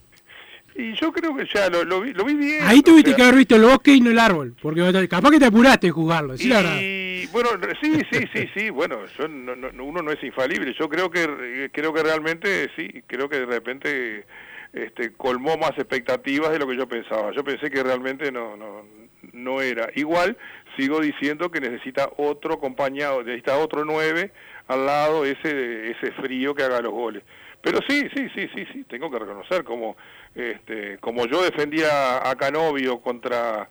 [0.76, 2.64] Y yo creo que ya lo, lo vi, lo vi bien.
[2.64, 4.56] Ahí o tuviste sea, que haber visto el bosque y no el árbol.
[4.62, 6.38] Porque capaz que te apuraste en jugarlo.
[6.38, 6.80] Sí, la verdad.
[7.32, 7.50] Bueno,
[7.82, 10.74] sí, sí, sí, sí, bueno, yo no- no- uno no es infalible.
[10.78, 14.26] Yo creo que eh, creo que realmente sí, creo que de repente
[14.74, 17.32] este, colmó más expectativas de lo que yo pensaba.
[17.34, 18.86] Yo pensé que realmente no, no,
[19.34, 19.90] no era.
[19.96, 20.38] Igual
[20.78, 24.32] sigo diciendo que necesita otro acompañado, necesita otro nueve
[24.68, 27.24] al lado, ese, ese frío que haga los goles.
[27.62, 29.96] Pero sí, sí, sí, sí, sí, tengo que reconocer como,
[30.34, 33.70] este, como yo defendía a Canovio contra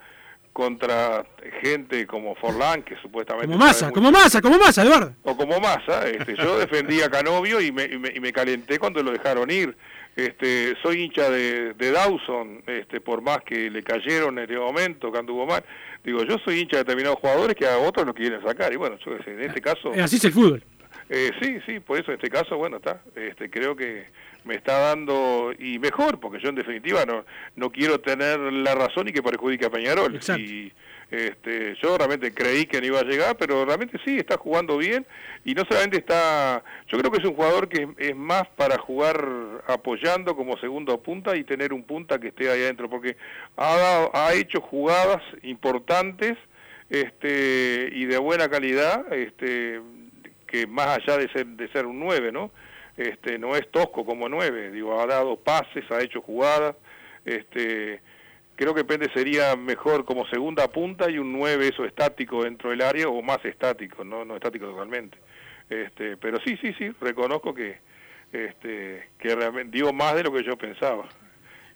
[0.52, 1.24] contra
[1.62, 3.46] gente como Forlán, que supuestamente...
[3.46, 5.14] Como masa, como masa, como masa, Eduardo.
[5.22, 8.78] O como masa, este, yo defendí a Canovio y me, y me, y me calenté
[8.78, 9.76] cuando lo dejaron ir.
[10.16, 15.12] Este, soy hincha de, de Dawson, este, por más que le cayeron en este momento,
[15.12, 15.64] que anduvo mal.
[16.04, 18.72] Digo, yo soy hincha de determinados jugadores que a otros lo quieren sacar.
[18.72, 19.94] Y bueno, yo en este caso...
[19.94, 20.64] Eh, Así es el fútbol.
[21.08, 23.02] Eh, sí, sí, por eso en este caso, bueno, está.
[23.14, 24.06] Este, creo que
[24.44, 27.24] me está dando, y mejor, porque yo en definitiva no,
[27.56, 30.14] no quiero tener la razón y que perjudique a Peñarol.
[30.38, 30.72] Y
[31.10, 35.04] este, yo realmente creí que no iba a llegar, pero realmente sí, está jugando bien
[35.44, 38.78] y no solamente está, yo creo que es un jugador que es, es más para
[38.78, 39.26] jugar
[39.66, 43.16] apoyando como segundo punta y tener un punta que esté ahí adentro, porque
[43.56, 46.38] ha, dado- ha hecho jugadas importantes
[46.90, 49.80] este, y de buena calidad, este,
[50.46, 52.50] que más allá de ser, de ser un 9, ¿no?
[52.96, 56.76] Este, no es tosco como 9, digo, ha dado pases, ha hecho jugadas,
[57.24, 58.00] este,
[58.56, 62.82] creo que Pende sería mejor como segunda punta y un 9 eso estático dentro del
[62.82, 65.18] área o más estático, no, no estático totalmente.
[65.70, 67.78] Este, pero sí, sí, sí, reconozco que,
[68.32, 71.08] este, que realmente digo más de lo que yo pensaba.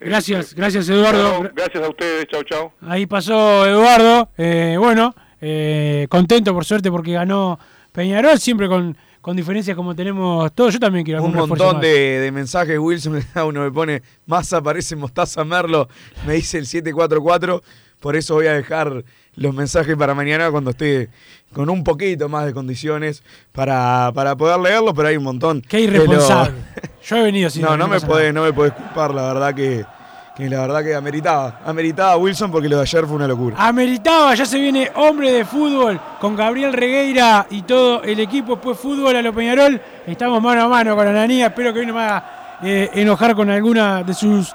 [0.01, 1.39] Gracias, gracias Eduardo.
[1.39, 2.73] Bueno, gracias a ustedes, chau, chau.
[2.83, 4.29] Ahí pasó Eduardo.
[4.37, 7.59] eh, bueno, eh, contento por suerte porque ganó
[7.93, 10.75] Peñarol, siempre con, con diferencias como tenemos todos.
[10.75, 13.25] Yo también quiero Un montón de, de mensajes, Wilson.
[13.47, 15.89] Uno me pone, Massa parece Mostaza Merlo,
[16.27, 17.63] me dice el 744.
[18.01, 19.03] Por eso voy a dejar
[19.37, 21.09] los mensajes para mañana cuando esté
[21.55, 23.23] con un poquito más de condiciones
[23.53, 25.63] para, para poder leerlos, pero hay un montón.
[25.63, 26.59] Qué irresponsable.
[27.03, 29.87] Yo he venido sin No, no me podés, no me podés culpar, la verdad que,
[30.35, 31.61] que la verdad que ameritaba.
[31.65, 33.57] Ameritaba Wilson porque lo de ayer fue una locura.
[33.57, 38.57] Ameritaba, ya se viene hombre de fútbol con Gabriel Regueira y todo el equipo.
[38.57, 39.81] Pues fútbol a lo Peñarol.
[40.05, 41.47] Estamos mano a mano con Ananía.
[41.47, 44.53] Espero que hoy no me haga eh, enojar con alguna de sus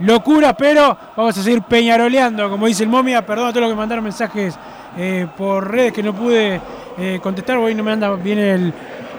[0.00, 3.24] locuras, pero vamos a seguir peñaroleando, como dice el momia.
[3.24, 4.54] Perdón a todos los que mandaron mensajes
[4.98, 6.60] eh, por redes que no pude
[6.98, 7.56] eh, contestar.
[7.56, 8.74] Hoy no me anda bien el,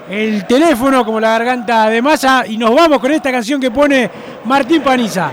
[0.08, 2.44] el teléfono como la garganta de masa.
[2.46, 4.08] Y nos vamos con esta canción que pone
[4.44, 5.32] Martín Paniza.